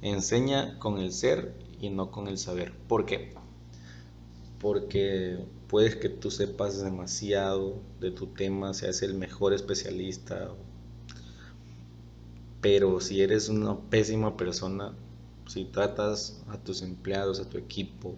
Enseña 0.02 0.78
con 0.78 0.98
el 0.98 1.12
ser 1.12 1.54
y 1.80 1.90
no 1.90 2.10
con 2.10 2.28
el 2.28 2.38
saber. 2.38 2.72
¿Por 2.88 3.06
qué? 3.06 3.34
Porque 4.60 5.38
puedes 5.68 5.96
que 5.96 6.08
tú 6.08 6.30
sepas 6.30 6.82
demasiado 6.82 7.80
de 8.00 8.10
tu 8.10 8.26
tema, 8.26 8.74
seas 8.74 9.02
el 9.02 9.14
mejor 9.14 9.52
especialista 9.52 10.50
pero 12.60 13.00
si 13.00 13.22
eres 13.22 13.48
una 13.48 13.78
pésima 13.78 14.36
persona, 14.36 14.92
si 15.46 15.64
tratas 15.64 16.42
a 16.48 16.58
tus 16.58 16.82
empleados, 16.82 17.38
a 17.38 17.48
tu 17.48 17.56
equipo 17.56 18.16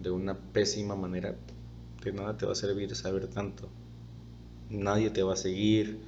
de 0.00 0.10
una 0.10 0.38
pésima 0.38 0.94
manera, 0.94 1.36
de 2.04 2.12
nada 2.12 2.36
te 2.36 2.46
va 2.46 2.52
a 2.52 2.54
servir 2.54 2.94
saber 2.94 3.26
tanto. 3.26 3.68
Nadie 4.70 5.10
te 5.10 5.24
va 5.24 5.34
a 5.34 5.36
seguir, 5.36 5.98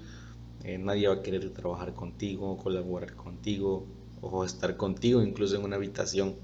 eh, 0.62 0.78
nadie 0.78 1.08
va 1.08 1.14
a 1.14 1.22
querer 1.22 1.50
trabajar 1.50 1.94
contigo, 1.94 2.56
colaborar 2.58 3.14
contigo 3.16 3.86
o 4.20 4.44
estar 4.44 4.76
contigo 4.76 5.22
incluso 5.22 5.56
en 5.56 5.64
una 5.64 5.76
habitación. 5.76 6.36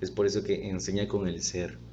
Es 0.00 0.10
por 0.10 0.26
eso 0.26 0.42
que 0.42 0.70
enseña 0.70 1.06
con 1.06 1.28
el 1.28 1.42
ser. 1.42 1.83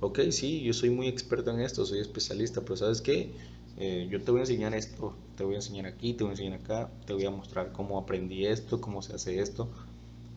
Ok, 0.00 0.20
sí, 0.30 0.62
yo 0.62 0.72
soy 0.72 0.90
muy 0.90 1.08
experto 1.08 1.50
en 1.50 1.60
esto, 1.60 1.84
soy 1.86 2.00
especialista, 2.00 2.62
pero 2.62 2.76
¿sabes 2.76 3.00
qué? 3.02 3.34
Eh, 3.76 4.08
yo 4.10 4.22
te 4.22 4.30
voy 4.30 4.40
a 4.40 4.42
enseñar 4.44 4.74
esto, 4.74 5.14
te 5.36 5.44
voy 5.44 5.54
a 5.54 5.58
enseñar 5.58 5.86
aquí, 5.86 6.14
te 6.14 6.24
voy 6.24 6.30
a 6.30 6.32
enseñar 6.32 6.60
acá, 6.60 6.90
te 7.06 7.12
voy 7.12 7.24
a 7.26 7.30
mostrar 7.30 7.72
cómo 7.72 7.98
aprendí 7.98 8.46
esto, 8.46 8.80
cómo 8.80 9.02
se 9.02 9.14
hace 9.14 9.40
esto, 9.40 9.68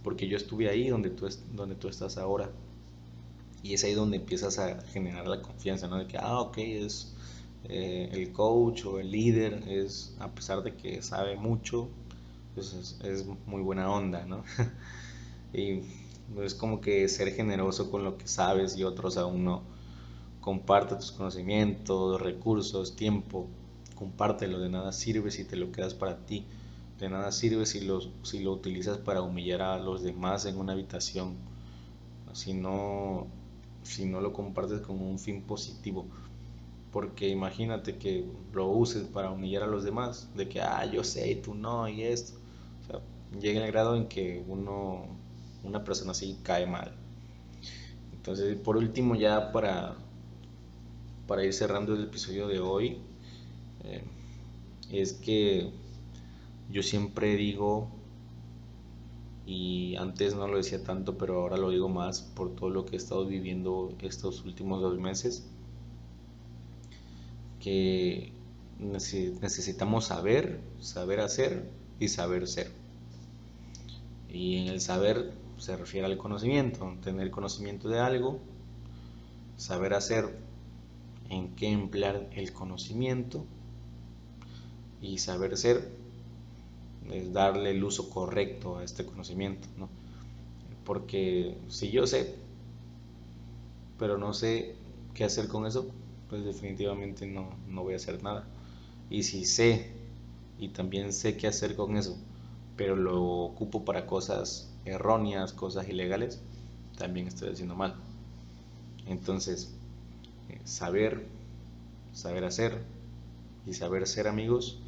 porque 0.03 0.27
yo 0.27 0.37
estuve 0.37 0.69
ahí 0.69 0.89
donde 0.89 1.09
tú, 1.11 1.27
donde 1.53 1.75
tú 1.75 1.87
estás 1.89 2.17
ahora. 2.17 2.49
Y 3.63 3.73
es 3.73 3.83
ahí 3.83 3.93
donde 3.93 4.17
empiezas 4.17 4.59
a 4.59 4.81
generar 4.81 5.27
la 5.27 5.41
confianza, 5.41 5.87
¿no? 5.87 5.97
De 5.97 6.07
que, 6.07 6.17
ah, 6.17 6.39
ok, 6.41 6.57
es 6.57 7.13
eh, 7.63 8.09
el 8.11 8.31
coach 8.33 8.85
o 8.85 8.99
el 8.99 9.11
líder, 9.11 9.63
es, 9.67 10.13
a 10.19 10.29
pesar 10.33 10.63
de 10.63 10.75
que 10.75 11.01
sabe 11.01 11.37
mucho, 11.37 11.89
pues 12.55 12.73
es, 12.73 12.99
es 13.03 13.25
muy 13.45 13.61
buena 13.61 13.89
onda, 13.91 14.25
¿no? 14.25 14.43
y 15.53 15.81
es 16.43 16.53
como 16.53 16.81
que 16.81 17.07
ser 17.09 17.33
generoso 17.33 17.91
con 17.91 18.03
lo 18.03 18.17
que 18.17 18.27
sabes 18.27 18.77
y 18.77 18.83
otros 18.83 19.17
aún 19.17 19.43
no. 19.43 19.61
Comparte 20.41 20.95
tus 20.95 21.11
conocimientos, 21.11 22.21
recursos, 22.21 22.95
tiempo, 22.95 23.47
compártelo, 23.95 24.59
de 24.59 24.69
nada 24.69 24.91
sirve 24.91 25.31
si 25.31 25.45
te 25.45 25.55
lo 25.55 25.71
quedas 25.71 25.93
para 25.93 26.25
ti, 26.25 26.45
de 26.99 27.09
nada 27.09 27.31
sirve 27.31 27.65
si 27.65 27.81
lo, 27.81 28.01
si 28.23 28.39
lo 28.39 28.51
utilizas 28.51 28.97
para 28.97 29.21
humillar 29.21 29.61
a 29.61 29.79
los 29.79 30.03
demás 30.03 30.45
en 30.45 30.57
una 30.57 30.73
habitación, 30.73 31.35
si 32.33 32.53
no, 32.53 33.27
si 33.83 34.05
no 34.05 34.21
lo 34.21 34.33
compartes 34.33 34.81
con 34.81 35.01
un 35.01 35.19
fin 35.19 35.41
positivo, 35.43 36.05
porque 36.91 37.29
imagínate 37.29 37.97
que 37.97 38.25
lo 38.53 38.67
uses 38.67 39.03
para 39.07 39.31
humillar 39.31 39.63
a 39.63 39.67
los 39.67 39.83
demás, 39.83 40.29
de 40.35 40.47
que, 40.49 40.61
ah, 40.61 40.85
yo 40.85 41.03
sé 41.03 41.31
y 41.31 41.35
tú 41.35 41.55
no, 41.55 41.87
y 41.87 42.03
esto, 42.03 42.37
o 42.83 42.85
sea, 42.91 43.01
llega 43.39 43.65
el 43.65 43.71
grado 43.71 43.95
en 43.95 44.07
que 44.07 44.43
uno, 44.47 45.05
una 45.63 45.83
persona 45.83 46.11
así 46.11 46.37
cae 46.43 46.65
mal. 46.65 46.93
Entonces, 48.13 48.55
por 48.57 48.77
último, 48.77 49.15
ya 49.15 49.51
para 49.51 49.97
para 51.27 51.43
ir 51.43 51.53
cerrando 51.53 51.95
el 51.95 52.03
episodio 52.03 52.47
de 52.47 52.59
hoy, 52.59 52.97
eh, 53.83 54.03
es 54.91 55.13
que 55.13 55.71
yo 56.69 56.83
siempre 56.83 57.35
digo, 57.35 57.89
y 59.45 59.95
antes 59.97 60.35
no 60.35 60.47
lo 60.47 60.57
decía 60.57 60.83
tanto, 60.83 61.17
pero 61.17 61.41
ahora 61.41 61.57
lo 61.57 61.69
digo 61.69 61.89
más 61.89 62.21
por 62.21 62.55
todo 62.55 62.69
lo 62.69 62.85
que 62.85 62.95
he 62.95 62.97
estado 62.97 63.25
viviendo 63.25 63.93
estos 64.01 64.43
últimos 64.45 64.81
dos 64.81 64.99
meses, 64.99 65.45
que 67.59 68.31
necesitamos 68.79 70.05
saber, 70.05 70.59
saber 70.79 71.21
hacer 71.21 71.69
y 71.99 72.09
saber 72.09 72.47
ser. 72.47 72.71
Y 74.29 74.57
en 74.57 74.67
el 74.67 74.81
saber 74.81 75.31
se 75.57 75.75
refiere 75.77 76.05
al 76.05 76.17
conocimiento, 76.17 76.95
tener 77.03 77.31
conocimiento 77.31 77.89
de 77.89 77.99
algo, 77.99 78.39
saber 79.57 79.93
hacer 79.93 80.37
en 81.29 81.55
qué 81.55 81.71
emplear 81.71 82.29
el 82.33 82.53
conocimiento 82.53 83.45
y 85.01 85.17
saber 85.17 85.57
ser 85.57 85.91
es 87.11 87.33
darle 87.33 87.71
el 87.71 87.83
uso 87.83 88.09
correcto 88.09 88.77
a 88.77 88.83
este 88.83 89.05
conocimiento, 89.05 89.67
¿no? 89.77 89.89
Porque 90.85 91.57
si 91.69 91.91
yo 91.91 92.07
sé, 92.07 92.35
pero 93.99 94.17
no 94.17 94.33
sé 94.33 94.75
qué 95.13 95.23
hacer 95.23 95.47
con 95.47 95.65
eso, 95.65 95.87
pues 96.29 96.43
definitivamente 96.43 97.25
no, 97.27 97.49
no 97.67 97.83
voy 97.83 97.93
a 97.93 97.97
hacer 97.97 98.23
nada. 98.23 98.47
Y 99.09 99.23
si 99.23 99.45
sé 99.45 99.91
y 100.57 100.69
también 100.69 101.13
sé 101.13 101.37
qué 101.37 101.47
hacer 101.47 101.75
con 101.75 101.97
eso, 101.97 102.17
pero 102.77 102.95
lo 102.95 103.21
ocupo 103.23 103.85
para 103.85 104.05
cosas 104.05 104.72
erróneas, 104.85 105.53
cosas 105.53 105.87
ilegales, 105.87 106.41
también 106.97 107.27
estoy 107.27 107.49
haciendo 107.49 107.75
mal. 107.75 107.95
Entonces, 109.07 109.73
saber, 110.63 111.25
saber 112.13 112.45
hacer 112.45 112.83
y 113.65 113.73
saber 113.73 114.07
ser 114.07 114.27
amigos 114.27 114.79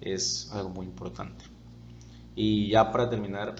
es 0.00 0.50
algo 0.52 0.70
muy 0.70 0.86
importante. 0.86 1.44
Y 2.34 2.68
ya 2.68 2.92
para 2.92 3.10
terminar, 3.10 3.56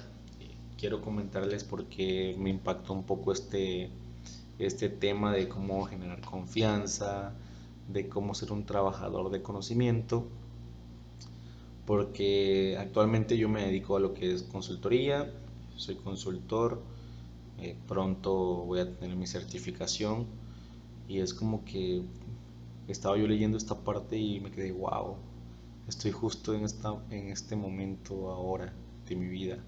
quiero 0.79 1.01
comentarles 1.01 1.64
porque 1.64 2.37
me 2.38 2.51
impactó 2.51 2.92
un 2.92 3.03
poco 3.05 3.33
este, 3.33 3.90
este 4.59 4.88
tema 4.88 5.33
de 5.33 5.48
cómo 5.48 5.85
generar 5.87 6.20
confianza, 6.20 7.33
de 7.88 8.09
cómo 8.09 8.35
ser 8.35 8.53
un 8.53 8.64
trabajador 8.64 9.31
de 9.31 9.42
conocimiento, 9.42 10.27
porque 11.87 12.77
actualmente 12.79 13.37
yo 13.37 13.48
me 13.48 13.62
dedico 13.62 13.96
a 13.96 14.01
lo 14.01 14.14
que 14.14 14.33
es 14.33 14.42
consultoría, 14.42 15.33
soy 15.78 15.94
consultor, 15.94 16.82
eh, 17.58 17.76
pronto 17.86 18.64
voy 18.66 18.80
a 18.80 18.96
tener 18.98 19.16
mi 19.16 19.26
certificación 19.26 20.26
y 21.08 21.20
es 21.20 21.32
como 21.32 21.64
que 21.64 22.02
estaba 22.88 23.16
yo 23.16 23.26
leyendo 23.26 23.56
esta 23.56 23.78
parte 23.78 24.18
y 24.18 24.40
me 24.40 24.50
quedé, 24.50 24.72
wow, 24.72 25.16
estoy 25.86 26.10
justo 26.10 26.52
en, 26.54 26.64
esta, 26.64 26.94
en 27.10 27.28
este 27.28 27.56
momento 27.56 28.30
ahora 28.30 28.72
de 29.08 29.16
mi 29.16 29.26
vida. 29.28 29.58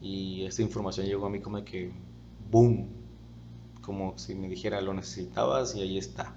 Y 0.00 0.44
esta 0.44 0.62
información 0.62 1.06
llegó 1.06 1.26
a 1.26 1.30
mí 1.30 1.40
como 1.40 1.64
que, 1.64 1.92
boom, 2.50 2.88
como 3.82 4.18
si 4.18 4.34
me 4.34 4.48
dijera, 4.48 4.80
lo 4.80 4.94
necesitabas 4.94 5.76
y 5.76 5.82
ahí 5.82 5.98
está. 5.98 6.34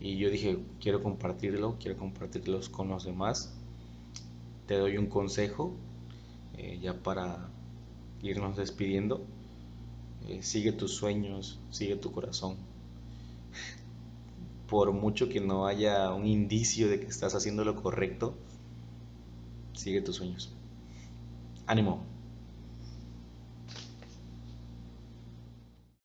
Y 0.00 0.16
yo 0.16 0.30
dije, 0.30 0.58
quiero 0.80 1.02
compartirlo, 1.02 1.76
quiero 1.78 1.98
compartirlo 1.98 2.60
con 2.72 2.88
los 2.88 3.04
demás. 3.04 3.54
Te 4.66 4.76
doy 4.76 4.96
un 4.96 5.06
consejo, 5.06 5.74
eh, 6.56 6.78
ya 6.82 7.02
para 7.02 7.53
irnos 8.24 8.56
despidiendo. 8.56 9.24
Eh, 10.26 10.42
sigue 10.42 10.72
tus 10.72 10.94
sueños, 10.96 11.60
sigue 11.70 11.94
tu 11.96 12.10
corazón 12.10 12.56
por 14.74 14.92
mucho 14.92 15.28
que 15.28 15.40
no 15.40 15.66
haya 15.66 16.12
un 16.12 16.26
indicio 16.26 16.88
de 16.88 16.98
que 16.98 17.06
estás 17.06 17.34
haciendo 17.34 17.64
lo 17.64 17.76
correcto, 17.76 18.34
sigue 19.72 20.00
tus 20.00 20.16
sueños. 20.16 20.52
Ánimo. 21.66 22.13